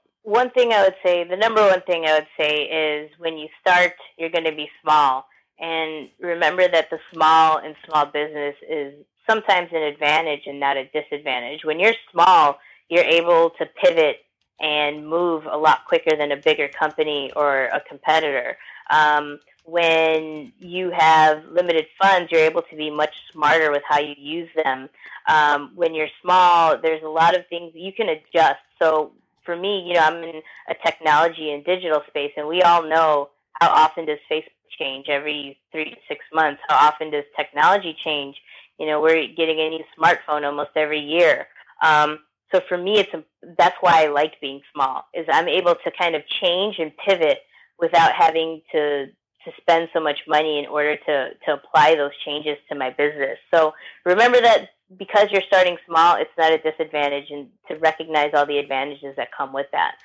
one 0.23 0.49
thing 0.51 0.71
I 0.71 0.83
would 0.83 0.95
say, 1.03 1.23
the 1.23 1.35
number 1.35 1.61
one 1.61 1.81
thing 1.81 2.05
I 2.05 2.13
would 2.13 2.27
say 2.37 2.63
is 2.63 3.11
when 3.17 3.37
you 3.37 3.47
start, 3.59 3.93
you're 4.17 4.29
going 4.29 4.45
to 4.45 4.55
be 4.55 4.69
small. 4.81 5.25
And 5.59 6.09
remember 6.19 6.67
that 6.67 6.89
the 6.89 6.99
small 7.13 7.57
and 7.57 7.75
small 7.85 8.05
business 8.05 8.55
is 8.67 8.93
sometimes 9.29 9.69
an 9.71 9.83
advantage 9.83 10.41
and 10.47 10.59
not 10.59 10.77
a 10.77 10.85
disadvantage. 10.85 11.63
When 11.63 11.79
you're 11.79 11.93
small, 12.11 12.59
you're 12.89 13.03
able 13.03 13.51
to 13.51 13.65
pivot 13.65 14.17
and 14.59 15.07
move 15.07 15.45
a 15.49 15.57
lot 15.57 15.85
quicker 15.87 16.15
than 16.15 16.31
a 16.31 16.37
bigger 16.37 16.67
company 16.67 17.31
or 17.35 17.65
a 17.65 17.81
competitor. 17.81 18.57
Um, 18.89 19.39
when 19.63 20.51
you 20.59 20.91
have 20.91 21.45
limited 21.45 21.85
funds, 21.99 22.31
you're 22.31 22.41
able 22.41 22.63
to 22.63 22.75
be 22.75 22.89
much 22.89 23.13
smarter 23.31 23.71
with 23.71 23.83
how 23.87 23.99
you 23.99 24.15
use 24.17 24.49
them. 24.63 24.89
Um, 25.27 25.71
when 25.75 25.93
you're 25.93 26.09
small, 26.21 26.77
there's 26.77 27.03
a 27.03 27.09
lot 27.09 27.35
of 27.35 27.47
things 27.47 27.71
you 27.75 27.93
can 27.93 28.09
adjust. 28.09 28.59
So 28.79 29.13
for 29.45 29.55
me, 29.55 29.83
you 29.87 29.93
know, 29.93 30.01
I'm 30.01 30.23
in 30.23 30.41
a 30.69 30.75
technology 30.85 31.51
and 31.51 31.63
digital 31.63 32.01
space, 32.07 32.31
and 32.37 32.47
we 32.47 32.61
all 32.61 32.83
know 32.83 33.29
how 33.59 33.69
often 33.69 34.05
does 34.05 34.19
Facebook 34.31 34.45
change 34.79 35.07
every 35.09 35.59
three 35.71 35.85
to 35.85 35.95
six 36.07 36.23
months? 36.33 36.61
How 36.67 36.87
often 36.87 37.11
does 37.11 37.23
technology 37.35 37.95
change? 38.03 38.35
You 38.79 38.87
know, 38.87 39.01
we're 39.01 39.27
getting 39.27 39.59
a 39.59 39.69
new 39.69 39.83
smartphone 39.97 40.45
almost 40.45 40.71
every 40.75 40.99
year. 40.99 41.47
Um, 41.83 42.19
so 42.53 42.61
for 42.67 42.77
me, 42.77 42.99
it's 42.99 43.11
that's 43.57 43.75
why 43.81 44.03
I 44.03 44.07
like 44.07 44.33
being 44.41 44.61
small. 44.73 45.05
Is 45.13 45.25
I'm 45.29 45.47
able 45.47 45.75
to 45.75 45.91
kind 45.97 46.15
of 46.15 46.21
change 46.41 46.75
and 46.79 46.91
pivot 47.05 47.39
without 47.79 48.13
having 48.13 48.61
to 48.71 49.07
to 49.45 49.51
spend 49.59 49.89
so 49.93 49.99
much 49.99 50.19
money 50.27 50.59
in 50.59 50.65
order 50.65 50.97
to 50.97 51.29
to 51.45 51.53
apply 51.53 51.95
those 51.95 52.11
changes 52.25 52.57
to 52.69 52.77
my 52.77 52.89
business. 52.89 53.37
So 53.53 53.73
remember 54.05 54.41
that 54.41 54.69
because 54.97 55.27
you're 55.31 55.43
starting 55.47 55.77
small, 55.85 56.15
it's 56.17 56.31
not 56.37 56.51
a 56.51 56.57
disadvantage, 56.57 57.29
and 57.29 57.47
to 57.67 57.75
recognize 57.75 58.31
all 58.33 58.45
the 58.45 58.57
advantages 58.57 59.15
that 59.15 59.29
come 59.35 59.53
with 59.53 59.67
that. 59.71 59.95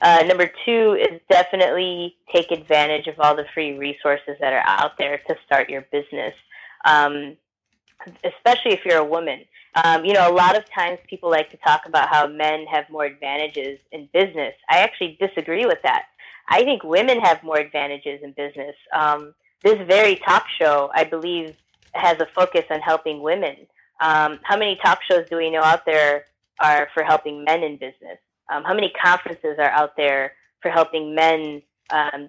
Uh, 0.00 0.22
number 0.26 0.50
two 0.64 0.98
is 1.00 1.20
definitely 1.30 2.16
take 2.34 2.50
advantage 2.50 3.06
of 3.06 3.18
all 3.20 3.34
the 3.34 3.46
free 3.54 3.78
resources 3.78 4.36
that 4.40 4.52
are 4.52 4.64
out 4.66 4.98
there 4.98 5.20
to 5.28 5.36
start 5.46 5.70
your 5.70 5.82
business, 5.92 6.34
um, 6.84 7.36
especially 8.24 8.72
if 8.72 8.84
you're 8.84 8.98
a 8.98 9.04
woman. 9.04 9.40
Um, 9.82 10.04
you 10.04 10.12
know, 10.12 10.28
a 10.28 10.32
lot 10.32 10.56
of 10.56 10.64
times 10.70 10.98
people 11.08 11.30
like 11.30 11.50
to 11.50 11.56
talk 11.58 11.82
about 11.86 12.08
how 12.08 12.26
men 12.26 12.66
have 12.66 12.88
more 12.90 13.04
advantages 13.04 13.78
in 13.92 14.08
business. 14.12 14.54
I 14.68 14.78
actually 14.78 15.16
disagree 15.20 15.66
with 15.66 15.78
that. 15.82 16.04
I 16.48 16.62
think 16.64 16.84
women 16.84 17.20
have 17.20 17.42
more 17.42 17.58
advantages 17.58 18.20
in 18.22 18.32
business. 18.32 18.76
Um, 18.94 19.34
this 19.62 19.78
very 19.88 20.16
talk 20.16 20.44
show, 20.60 20.90
I 20.94 21.04
believe, 21.04 21.56
has 21.92 22.20
a 22.20 22.26
focus 22.26 22.64
on 22.70 22.80
helping 22.80 23.22
women. 23.22 23.56
Um, 24.00 24.40
how 24.42 24.56
many 24.56 24.78
talk 24.82 25.00
shows 25.08 25.26
do 25.30 25.36
we 25.36 25.50
know 25.50 25.62
out 25.62 25.86
there 25.86 26.24
are 26.60 26.88
for 26.94 27.02
helping 27.02 27.44
men 27.44 27.62
in 27.62 27.76
business? 27.76 28.18
Um, 28.52 28.64
how 28.64 28.74
many 28.74 28.90
conferences 28.90 29.56
are 29.58 29.70
out 29.70 29.96
there 29.96 30.32
for 30.60 30.70
helping 30.70 31.14
men, 31.14 31.62
um, 31.90 32.28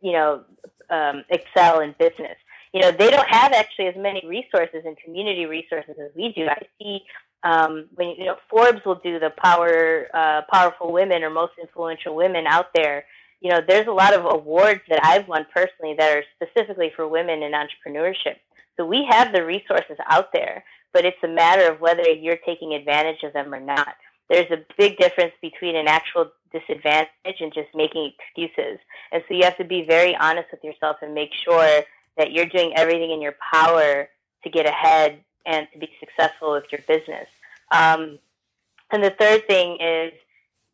you 0.00 0.12
know, 0.12 0.44
um, 0.90 1.24
excel 1.30 1.80
in 1.80 1.94
business? 1.98 2.36
You 2.72 2.82
know, 2.82 2.92
they 2.92 3.10
don't 3.10 3.28
have 3.28 3.52
actually 3.52 3.86
as 3.86 3.96
many 3.96 4.22
resources 4.26 4.82
and 4.84 4.96
community 4.98 5.46
resources 5.46 5.96
as 5.98 6.10
we 6.14 6.32
do. 6.32 6.46
I 6.48 6.60
see 6.78 7.02
um, 7.42 7.86
when 7.94 8.10
you 8.18 8.26
know 8.26 8.36
Forbes 8.50 8.84
will 8.84 8.96
do 8.96 9.18
the 9.18 9.30
power, 9.30 10.08
uh, 10.12 10.42
powerful 10.52 10.92
women 10.92 11.22
or 11.22 11.30
most 11.30 11.52
influential 11.60 12.14
women 12.14 12.46
out 12.46 12.66
there. 12.74 13.04
You 13.40 13.50
know, 13.50 13.60
there's 13.66 13.86
a 13.86 13.92
lot 13.92 14.14
of 14.14 14.24
awards 14.24 14.80
that 14.88 15.00
I've 15.04 15.28
won 15.28 15.46
personally 15.54 15.94
that 15.98 16.16
are 16.16 16.24
specifically 16.34 16.90
for 16.94 17.06
women 17.06 17.42
in 17.42 17.52
entrepreneurship. 17.52 18.36
So 18.76 18.84
we 18.84 19.06
have 19.10 19.32
the 19.32 19.44
resources 19.44 19.96
out 20.08 20.32
there 20.32 20.64
but 20.92 21.04
it's 21.04 21.22
a 21.22 21.28
matter 21.28 21.70
of 21.70 21.80
whether 21.80 22.08
you're 22.08 22.38
taking 22.44 22.74
advantage 22.74 23.22
of 23.22 23.32
them 23.32 23.54
or 23.54 23.60
not. 23.60 23.94
There's 24.28 24.50
a 24.50 24.64
big 24.76 24.98
difference 24.98 25.32
between 25.40 25.76
an 25.76 25.88
actual 25.88 26.30
disadvantage 26.52 27.40
and 27.40 27.52
just 27.52 27.68
making 27.74 28.12
excuses. 28.18 28.78
And 29.12 29.22
so 29.26 29.34
you 29.34 29.44
have 29.44 29.56
to 29.58 29.64
be 29.64 29.84
very 29.84 30.16
honest 30.16 30.48
with 30.50 30.62
yourself 30.64 30.96
and 31.02 31.14
make 31.14 31.32
sure 31.32 31.82
that 32.16 32.32
you're 32.32 32.46
doing 32.46 32.72
everything 32.76 33.10
in 33.10 33.22
your 33.22 33.36
power 33.52 34.08
to 34.42 34.50
get 34.50 34.66
ahead 34.66 35.20
and 35.46 35.66
to 35.72 35.78
be 35.78 35.90
successful 36.00 36.52
with 36.52 36.64
your 36.70 36.80
business. 36.86 37.26
Um, 37.70 38.18
and 38.90 39.02
the 39.02 39.14
third 39.18 39.46
thing 39.46 39.78
is 39.80 40.12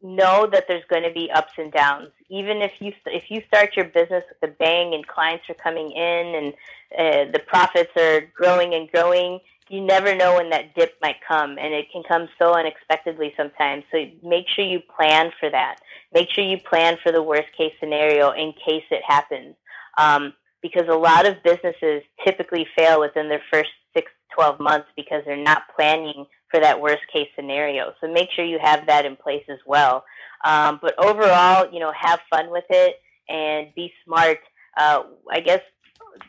know 0.02 0.46
that 0.52 0.66
there's 0.68 0.84
going 0.88 1.02
to 1.02 1.12
be 1.12 1.30
ups 1.30 1.52
and 1.58 1.72
downs. 1.72 2.10
Even 2.28 2.58
if 2.58 2.72
you 2.80 2.92
if 3.06 3.30
you 3.30 3.42
start 3.48 3.74
your 3.74 3.86
business 3.86 4.22
with 4.28 4.50
a 4.50 4.52
bang 4.54 4.94
and 4.94 5.06
clients 5.06 5.48
are 5.48 5.54
coming 5.54 5.90
in 5.92 6.34
and 6.34 6.54
uh, 6.98 7.32
the 7.32 7.40
profits 7.46 7.90
are 7.96 8.20
growing 8.34 8.74
and 8.74 8.90
growing, 8.90 9.40
you 9.70 9.80
never 9.80 10.14
know 10.14 10.36
when 10.36 10.50
that 10.50 10.74
dip 10.74 10.94
might 11.00 11.16
come 11.26 11.58
and 11.58 11.72
it 11.72 11.86
can 11.92 12.02
come 12.06 12.28
so 12.38 12.54
unexpectedly 12.54 13.32
sometimes. 13.36 13.84
So 13.90 14.04
make 14.22 14.46
sure 14.48 14.64
you 14.64 14.80
plan 14.96 15.30
for 15.40 15.50
that. 15.50 15.76
Make 16.12 16.28
sure 16.30 16.44
you 16.44 16.58
plan 16.58 16.96
for 17.02 17.12
the 17.12 17.22
worst 17.22 17.48
case 17.56 17.72
scenario 17.80 18.30
in 18.32 18.52
case 18.52 18.84
it 18.90 19.02
happens. 19.06 19.54
Um, 19.98 20.34
because 20.60 20.88
a 20.88 20.94
lot 20.96 21.26
of 21.26 21.42
businesses 21.42 22.02
typically 22.24 22.66
fail 22.76 23.00
within 23.00 23.28
their 23.28 23.42
first 23.52 23.70
six 23.94 24.10
to 24.30 24.34
12 24.34 24.60
months 24.60 24.88
because 24.96 25.22
they're 25.26 25.36
not 25.36 25.62
planning 25.74 26.26
for 26.50 26.60
that 26.60 26.80
worst 26.80 27.02
case 27.12 27.28
scenario. 27.34 27.92
So 28.00 28.10
make 28.10 28.30
sure 28.30 28.44
you 28.44 28.58
have 28.62 28.86
that 28.86 29.04
in 29.04 29.16
place 29.16 29.44
as 29.48 29.58
well. 29.66 30.04
Um, 30.44 30.78
but 30.80 30.94
overall 31.02 31.72
you 31.72 31.80
know 31.80 31.92
have 31.98 32.20
fun 32.30 32.50
with 32.50 32.64
it 32.70 32.96
and 33.28 33.74
be 33.74 33.92
smart. 34.04 34.38
Uh, 34.76 35.04
i 35.30 35.38
guess 35.38 35.60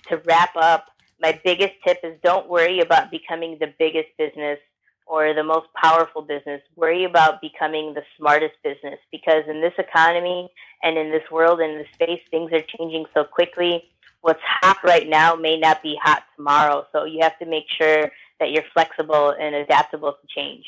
to 0.07 0.17
wrap 0.25 0.55
up 0.55 0.85
my 1.25 1.39
biggest 1.43 1.73
tip 1.83 1.97
is 2.03 2.13
don't 2.21 2.47
worry 2.47 2.81
about 2.81 3.09
becoming 3.09 3.57
the 3.59 3.73
biggest 3.79 4.09
business 4.15 4.59
or 5.07 5.33
the 5.33 5.43
most 5.43 5.65
powerful 5.73 6.21
business. 6.21 6.61
Worry 6.75 7.03
about 7.03 7.41
becoming 7.41 7.95
the 7.95 8.03
smartest 8.15 8.53
business 8.63 8.99
because 9.11 9.43
in 9.47 9.59
this 9.59 9.73
economy 9.79 10.51
and 10.83 10.99
in 10.99 11.09
this 11.09 11.23
world 11.31 11.61
and 11.61 11.71
in 11.71 11.77
this 11.79 11.87
space, 11.95 12.21
things 12.29 12.51
are 12.53 12.61
changing 12.77 13.05
so 13.15 13.23
quickly. 13.23 13.85
What's 14.21 14.39
hot 14.61 14.77
right 14.83 15.09
now 15.09 15.33
may 15.33 15.57
not 15.57 15.81
be 15.81 15.97
hot 15.99 16.25
tomorrow. 16.35 16.85
So 16.91 17.05
you 17.05 17.21
have 17.23 17.39
to 17.39 17.47
make 17.47 17.65
sure 17.75 18.03
that 18.39 18.51
you're 18.51 18.69
flexible 18.71 19.33
and 19.39 19.55
adaptable 19.55 20.13
to 20.13 20.27
change. 20.27 20.65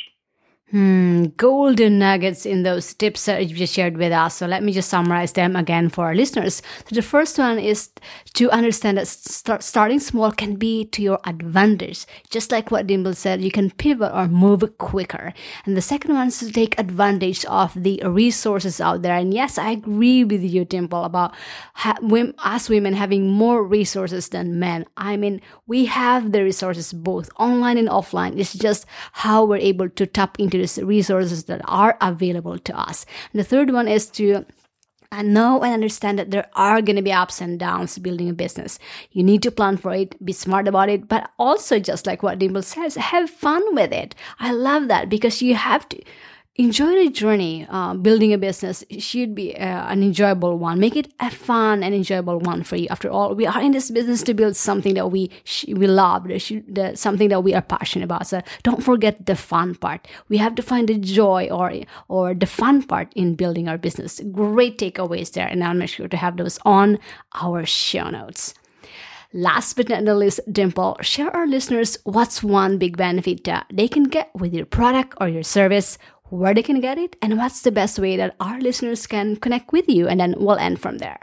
Hmm, 0.71 1.27
golden 1.37 1.97
nuggets 1.97 2.45
in 2.45 2.63
those 2.63 2.93
tips 2.93 3.23
that 3.23 3.47
you 3.47 3.55
just 3.55 3.73
shared 3.73 3.95
with 3.95 4.11
us. 4.11 4.35
So 4.35 4.47
let 4.47 4.63
me 4.63 4.73
just 4.73 4.89
summarize 4.89 5.31
them 5.31 5.55
again 5.55 5.87
for 5.87 6.03
our 6.07 6.13
listeners. 6.13 6.61
So 6.89 6.93
the 6.93 7.01
first 7.01 7.37
one 7.39 7.57
is 7.57 7.89
to 8.33 8.51
understand 8.51 8.97
that 8.97 9.07
start, 9.07 9.63
starting 9.63 10.01
small 10.01 10.29
can 10.29 10.57
be 10.57 10.83
to 10.87 11.01
your 11.01 11.19
advantage. 11.23 12.05
Just 12.29 12.51
like 12.51 12.69
what 12.69 12.85
Dimple 12.85 13.13
said, 13.13 13.41
you 13.41 13.49
can 13.49 13.71
pivot 13.71 14.11
or 14.13 14.27
move 14.27 14.77
quicker. 14.77 15.33
And 15.65 15.77
the 15.77 15.81
second 15.81 16.13
one 16.13 16.27
is 16.27 16.39
to 16.39 16.51
take 16.51 16.77
advantage 16.77 17.45
of 17.45 17.71
the 17.73 18.01
resources 18.03 18.81
out 18.81 19.03
there. 19.03 19.15
And 19.15 19.33
yes, 19.33 19.57
I 19.57 19.71
agree 19.71 20.25
with 20.25 20.43
you, 20.43 20.65
Dimple, 20.65 21.05
about 21.05 21.33
ha- 21.75 21.95
us 22.39 22.67
women 22.67 22.93
having 22.93 23.29
more 23.29 23.63
resources 23.63 24.27
than 24.27 24.59
men. 24.59 24.85
I 24.97 25.15
mean, 25.15 25.39
we 25.65 25.85
have 25.85 26.33
the 26.33 26.43
resources 26.43 26.91
both 26.91 27.29
online 27.39 27.77
and 27.77 27.87
offline. 27.87 28.37
It's 28.37 28.53
just 28.53 28.85
how 29.13 29.45
we're 29.45 29.57
able 29.57 29.87
to 29.87 30.05
tap 30.05 30.37
into 30.37 30.56
resources 30.83 31.45
that 31.45 31.61
are 31.65 31.97
available 32.01 32.57
to 32.59 32.79
us. 32.79 33.05
And 33.31 33.39
the 33.39 33.45
third 33.45 33.71
one 33.71 33.87
is 33.87 34.07
to 34.11 34.45
I 35.11 35.21
know 35.21 35.63
and 35.63 35.73
understand 35.73 36.19
that 36.19 36.31
there 36.31 36.49
are 36.53 36.81
going 36.81 36.97
to 36.97 37.01
be 37.01 37.13
ups 37.13 37.39
and 37.39 37.57
downs 37.57 37.97
building 37.97 38.29
a 38.29 38.33
business. 38.33 38.77
You 39.11 39.23
need 39.23 39.41
to 39.43 39.51
plan 39.51 39.77
for 39.77 39.93
it, 39.93 40.23
be 40.23 40.33
smart 40.33 40.67
about 40.67 40.89
it, 40.89 41.07
but 41.07 41.31
also 41.39 41.79
just 41.79 42.05
like 42.05 42.23
what 42.23 42.39
Dimple 42.39 42.61
says, 42.61 42.95
have 42.95 43.29
fun 43.29 43.63
with 43.73 43.93
it. 43.93 44.15
I 44.39 44.51
love 44.51 44.89
that 44.89 45.07
because 45.07 45.41
you 45.41 45.55
have 45.55 45.87
to 45.89 46.01
enjoy 46.57 46.95
the 46.95 47.09
journey. 47.09 47.67
Uh, 47.69 47.93
building 47.93 48.33
a 48.33 48.37
business 48.37 48.83
should 48.97 49.35
be 49.35 49.55
uh, 49.55 49.91
an 49.91 50.03
enjoyable 50.03 50.57
one. 50.57 50.79
Make 50.79 50.95
it 50.95 51.13
a 51.19 51.29
fun 51.29 51.83
and 51.83 51.93
enjoyable 51.93 52.39
one 52.39 52.63
for 52.63 52.75
you. 52.75 52.87
After 52.89 53.09
all, 53.09 53.35
we 53.35 53.45
are 53.45 53.61
in 53.61 53.71
this 53.71 53.91
business 53.91 54.23
to 54.23 54.33
build 54.33 54.55
something 54.55 54.95
that 54.95 55.07
we 55.11 55.29
sh- 55.43 55.65
we 55.67 55.87
love, 55.87 56.27
the, 56.27 56.91
something 56.95 57.29
that 57.29 57.41
we 57.41 57.53
are 57.53 57.61
passionate 57.61 58.05
about. 58.05 58.27
So 58.27 58.41
don't 58.63 58.83
forget 58.83 59.25
the 59.25 59.35
fun 59.35 59.75
part. 59.75 60.07
We 60.29 60.37
have 60.37 60.55
to 60.55 60.63
find 60.63 60.87
the 60.87 60.97
joy 60.97 61.47
or 61.51 61.73
or 62.07 62.33
the 62.33 62.47
fun 62.47 62.83
part 62.83 63.13
in 63.15 63.35
building 63.35 63.67
our 63.67 63.77
business. 63.77 64.19
Great 64.31 64.77
takeaways 64.77 65.31
there, 65.33 65.47
and 65.47 65.63
I'll 65.63 65.73
make 65.73 65.89
sure 65.89 66.07
to 66.07 66.17
have 66.17 66.37
those 66.37 66.59
on 66.65 66.99
our 67.35 67.65
show 67.65 68.09
notes. 68.09 68.53
Last 69.33 69.75
but 69.75 69.89
not 69.89 70.15
least, 70.15 70.39
Dimple, 70.51 70.97
share 71.01 71.29
our 71.35 71.45
listeners 71.45 71.97
what's 72.05 72.41
one 72.41 72.77
big 72.77 72.95
benefit 72.95 73.43
that 73.43 73.67
they 73.71 73.89
can 73.89 74.05
get 74.05 74.31
with 74.33 74.53
your 74.53 74.65
product 74.65 75.15
or 75.19 75.27
your 75.27 75.43
service 75.43 75.97
where 76.29 76.53
they 76.53 76.63
can 76.63 76.79
get 76.79 76.97
it, 76.97 77.15
and 77.21 77.37
what's 77.37 77.61
the 77.61 77.71
best 77.71 77.99
way 77.99 78.17
that 78.17 78.35
our 78.39 78.59
listeners 78.59 79.07
can 79.07 79.35
connect 79.35 79.71
with 79.71 79.87
you. 79.89 80.07
And 80.07 80.19
then 80.19 80.35
we'll 80.37 80.57
end 80.57 80.79
from 80.81 80.97
there. 80.97 81.19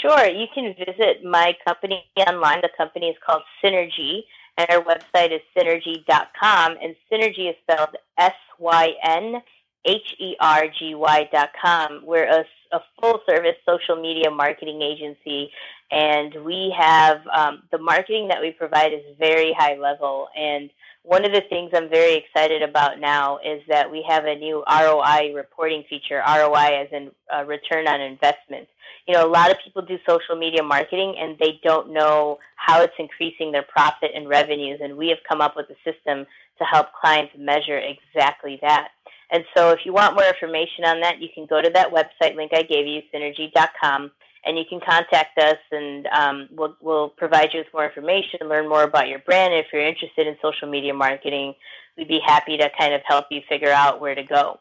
Sure. 0.00 0.26
You 0.26 0.46
can 0.54 0.74
visit 0.78 1.24
my 1.24 1.54
company 1.66 2.04
online. 2.16 2.60
The 2.62 2.70
company 2.76 3.08
is 3.08 3.16
called 3.24 3.42
Synhergy, 3.62 4.20
and 4.56 4.70
our 4.70 4.82
website 4.82 5.32
is 5.32 5.40
synhergy.com. 5.56 6.76
And 6.82 6.94
Synhergy 7.10 7.50
is 7.50 7.56
spelled 7.62 7.96
S 8.18 8.34
Y 8.58 8.92
N 9.02 9.42
H 9.84 10.14
E 10.18 10.36
R 10.40 10.66
G 10.68 10.94
Y.com. 10.94 12.02
We're 12.04 12.28
a, 12.28 12.44
a 12.72 12.80
full 13.00 13.20
service 13.28 13.56
social 13.66 14.00
media 14.00 14.30
marketing 14.30 14.82
agency, 14.82 15.50
and 15.90 16.44
we 16.44 16.74
have 16.78 17.18
um, 17.34 17.62
the 17.72 17.78
marketing 17.78 18.28
that 18.28 18.40
we 18.40 18.52
provide 18.52 18.92
is 18.92 19.02
very 19.18 19.54
high 19.56 19.76
level. 19.76 20.28
And 20.36 20.70
one 21.02 21.24
of 21.24 21.32
the 21.32 21.42
things 21.48 21.70
I'm 21.74 21.88
very 21.88 22.14
excited 22.14 22.62
about 22.62 23.00
now 23.00 23.38
is 23.38 23.62
that 23.68 23.90
we 23.90 24.04
have 24.08 24.24
a 24.26 24.34
new 24.34 24.62
ROI 24.70 25.32
reporting 25.34 25.84
feature, 25.88 26.22
ROI 26.26 26.82
as 26.82 26.88
in 26.92 27.10
uh, 27.34 27.44
return 27.44 27.88
on 27.88 28.00
investment. 28.00 28.68
You 29.08 29.14
know, 29.14 29.26
a 29.26 29.30
lot 29.30 29.50
of 29.50 29.56
people 29.64 29.82
do 29.82 29.98
social 30.06 30.36
media 30.36 30.62
marketing 30.62 31.16
and 31.18 31.38
they 31.38 31.58
don't 31.64 31.92
know 31.92 32.38
how 32.56 32.82
it's 32.82 32.92
increasing 32.98 33.50
their 33.50 33.62
profit 33.62 34.10
and 34.14 34.28
revenues. 34.28 34.80
And 34.82 34.96
we 34.96 35.08
have 35.08 35.18
come 35.28 35.40
up 35.40 35.56
with 35.56 35.66
a 35.70 35.90
system 35.90 36.26
to 36.58 36.64
help 36.64 36.88
clients 36.92 37.32
measure 37.36 37.78
exactly 37.78 38.58
that. 38.60 38.88
And 39.32 39.44
so 39.56 39.70
if 39.70 39.80
you 39.84 39.92
want 39.92 40.14
more 40.14 40.26
information 40.26 40.84
on 40.84 41.00
that, 41.00 41.20
you 41.20 41.28
can 41.34 41.46
go 41.46 41.62
to 41.62 41.70
that 41.70 41.92
website 41.92 42.36
link 42.36 42.52
I 42.54 42.62
gave 42.62 42.86
you, 42.86 43.00
synhergy.com 43.12 44.10
and 44.44 44.56
you 44.58 44.64
can 44.68 44.80
contact 44.80 45.38
us 45.38 45.58
and 45.70 46.06
um, 46.06 46.48
we'll, 46.52 46.76
we'll 46.80 47.08
provide 47.10 47.50
you 47.52 47.60
with 47.60 47.68
more 47.72 47.86
information, 47.86 48.40
learn 48.48 48.68
more 48.68 48.82
about 48.82 49.08
your 49.08 49.18
brand. 49.20 49.52
If 49.54 49.66
you're 49.72 49.86
interested 49.86 50.26
in 50.26 50.36
social 50.42 50.68
media 50.68 50.94
marketing, 50.94 51.54
we'd 51.96 52.08
be 52.08 52.20
happy 52.24 52.56
to 52.56 52.70
kind 52.78 52.94
of 52.94 53.02
help 53.04 53.26
you 53.30 53.40
figure 53.48 53.70
out 53.70 54.00
where 54.00 54.14
to 54.14 54.22
go. 54.22 54.60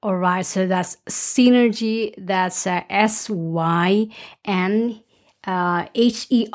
All 0.00 0.16
right, 0.16 0.46
so 0.46 0.66
that's 0.68 0.96
Synhergy. 1.08 2.14
That's 2.16 2.68
uh, 2.68 2.82
S 2.88 3.28
Y 3.28 4.06
N 4.44 5.02
uh, 5.48 5.88
H-E-R-G-Y.com. 5.94 6.54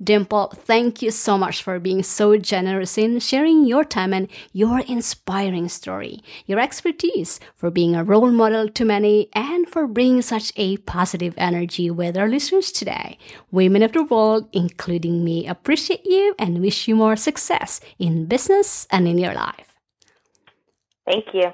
Dimple, 0.00 0.52
thank 0.54 1.02
you 1.02 1.10
so 1.10 1.36
much 1.36 1.60
for 1.60 1.80
being 1.80 2.04
so 2.04 2.36
generous 2.36 2.96
in 2.96 3.18
sharing 3.18 3.66
your 3.66 3.84
time 3.84 4.14
and 4.14 4.28
your 4.52 4.78
inspiring 4.80 5.68
story, 5.68 6.22
your 6.46 6.60
expertise, 6.60 7.40
for 7.56 7.68
being 7.68 7.96
a 7.96 8.04
role 8.04 8.30
model 8.30 8.68
to 8.68 8.84
many, 8.84 9.28
and 9.32 9.68
for 9.68 9.88
bringing 9.88 10.22
such 10.22 10.52
a 10.56 10.76
positive 10.76 11.34
energy 11.36 11.90
with 11.90 12.16
our 12.16 12.28
listeners 12.28 12.70
today. 12.70 13.18
Women 13.50 13.82
of 13.82 13.90
the 13.92 14.04
world, 14.04 14.48
including 14.52 15.24
me, 15.24 15.48
appreciate 15.48 16.06
you 16.06 16.32
and 16.38 16.60
wish 16.60 16.86
you 16.86 16.94
more 16.94 17.16
success 17.16 17.80
in 17.98 18.26
business 18.26 18.86
and 18.92 19.08
in 19.08 19.18
your 19.18 19.34
life. 19.34 19.74
Thank 21.06 21.24
you. 21.34 21.52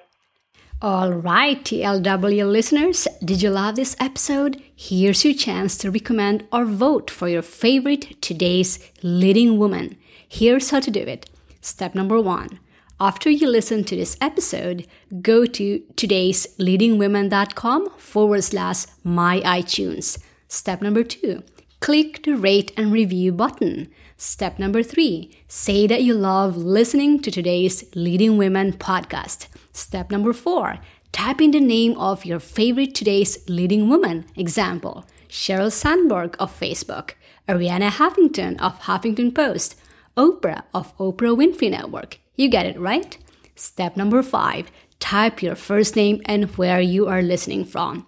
All 0.84 1.14
right, 1.14 1.64
TLW 1.64 2.52
listeners, 2.52 3.08
did 3.24 3.40
you 3.40 3.48
love 3.48 3.74
this 3.74 3.96
episode? 3.98 4.62
Here's 4.76 5.24
your 5.24 5.32
chance 5.32 5.78
to 5.78 5.90
recommend 5.90 6.46
or 6.52 6.66
vote 6.66 7.10
for 7.10 7.26
your 7.26 7.40
favorite 7.40 8.20
today's 8.20 8.78
leading 9.02 9.56
woman. 9.56 9.96
Here's 10.28 10.68
how 10.68 10.80
to 10.80 10.90
do 10.90 11.00
it. 11.00 11.30
Step 11.62 11.94
number 11.94 12.20
one. 12.20 12.60
After 13.00 13.30
you 13.30 13.48
listen 13.48 13.84
to 13.84 13.96
this 13.96 14.18
episode, 14.20 14.86
go 15.22 15.46
to 15.46 15.82
today's 15.96 16.46
leadingwomen.com 16.58 17.88
forward 17.96 18.44
slash 18.44 18.84
my 19.02 19.40
iTunes. 19.40 20.22
Step 20.48 20.82
number 20.82 21.02
two. 21.02 21.42
Click 21.80 22.24
the 22.24 22.36
rate 22.36 22.72
and 22.76 22.92
review 22.92 23.32
button. 23.32 23.88
Step 24.18 24.58
number 24.58 24.82
three. 24.82 25.34
Say 25.48 25.86
that 25.86 26.02
you 26.02 26.12
love 26.12 26.58
listening 26.58 27.22
to 27.22 27.30
today's 27.30 27.84
Leading 27.94 28.36
Women 28.36 28.74
podcast. 28.74 29.46
Step 29.74 30.08
number 30.08 30.32
four, 30.32 30.78
type 31.10 31.40
in 31.40 31.50
the 31.50 31.58
name 31.58 31.98
of 31.98 32.24
your 32.24 32.38
favorite 32.38 32.94
today's 32.94 33.38
leading 33.48 33.88
woman. 33.88 34.24
Example, 34.36 35.04
Sheryl 35.28 35.72
Sandberg 35.72 36.36
of 36.38 36.56
Facebook, 36.58 37.14
Arianna 37.48 37.90
Huffington 37.90 38.58
of 38.60 38.78
Huffington 38.82 39.34
Post, 39.34 39.74
Oprah 40.16 40.62
of 40.72 40.96
Oprah 40.98 41.36
Winfrey 41.36 41.72
Network. 41.72 42.20
You 42.36 42.48
get 42.48 42.66
it, 42.66 42.78
right? 42.78 43.18
Step 43.56 43.96
number 43.96 44.22
five, 44.22 44.70
type 45.00 45.42
your 45.42 45.56
first 45.56 45.96
name 45.96 46.22
and 46.24 46.56
where 46.56 46.80
you 46.80 47.08
are 47.08 47.20
listening 47.20 47.64
from. 47.64 48.06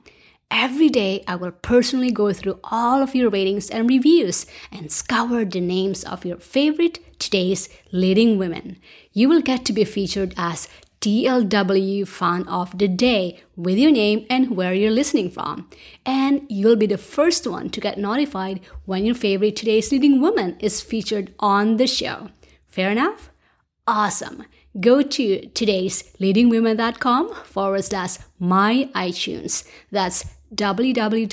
Every 0.49 0.89
day, 0.89 1.25
I 1.27 1.35
will 1.35 1.51
personally 1.51 2.13
go 2.13 2.33
through 2.33 2.61
all 2.63 3.03
of 3.03 3.17
your 3.17 3.29
ratings 3.29 3.71
and 3.71 3.89
reviews 3.89 4.47
and 4.71 4.93
scour 4.93 5.45
the 5.45 5.61
names 5.61 6.05
of 6.05 6.25
your 6.25 6.39
favorite 6.39 7.19
today's 7.19 7.69
leading 7.91 8.39
women. 8.39 8.77
You 9.13 9.29
will 9.29 9.43
get 9.43 9.65
to 9.65 9.73
be 9.73 9.85
featured 9.85 10.33
as 10.37 10.69
TLW 11.07 12.09
fan 12.09 12.49
of 12.49 12.77
the 12.77 12.89
day 12.89 13.41
with 13.55 13.79
your 13.79 13.93
name 13.93 14.27
and 14.29 14.57
where 14.57 14.75
you're 14.75 14.91
listening 14.91 15.31
from. 15.31 15.71
And 16.05 16.45
you'll 16.49 16.75
be 16.75 16.87
the 16.87 16.99
first 16.99 17.47
one 17.47 17.71
to 17.71 17.81
get 17.81 17.97
notified 17.97 18.61
when 18.87 19.07
your 19.07 19.15
favorite 19.15 19.55
today's 19.55 19.93
leading 19.93 20.21
woman 20.21 20.57
is 20.59 20.81
featured 20.81 21.33
on 21.39 21.77
the 21.77 21.87
show. 21.87 22.31
Fair 22.67 22.91
enough? 22.91 23.31
Awesome. 23.87 24.47
Go 24.81 25.01
to 25.01 25.47
today's 25.51 26.03
leadingwomen.com 26.21 27.33
forward 27.45 27.85
slash 27.85 28.19
my 28.41 28.91
iTunes. 28.93 29.65
That's 29.93 30.25
www.today's 30.57 31.33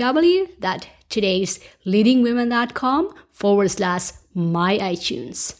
leadingwomen.com 1.87 3.13
forward 3.31 3.71
slash 3.71 4.11
my 4.35 4.77
iTunes. 4.77 5.59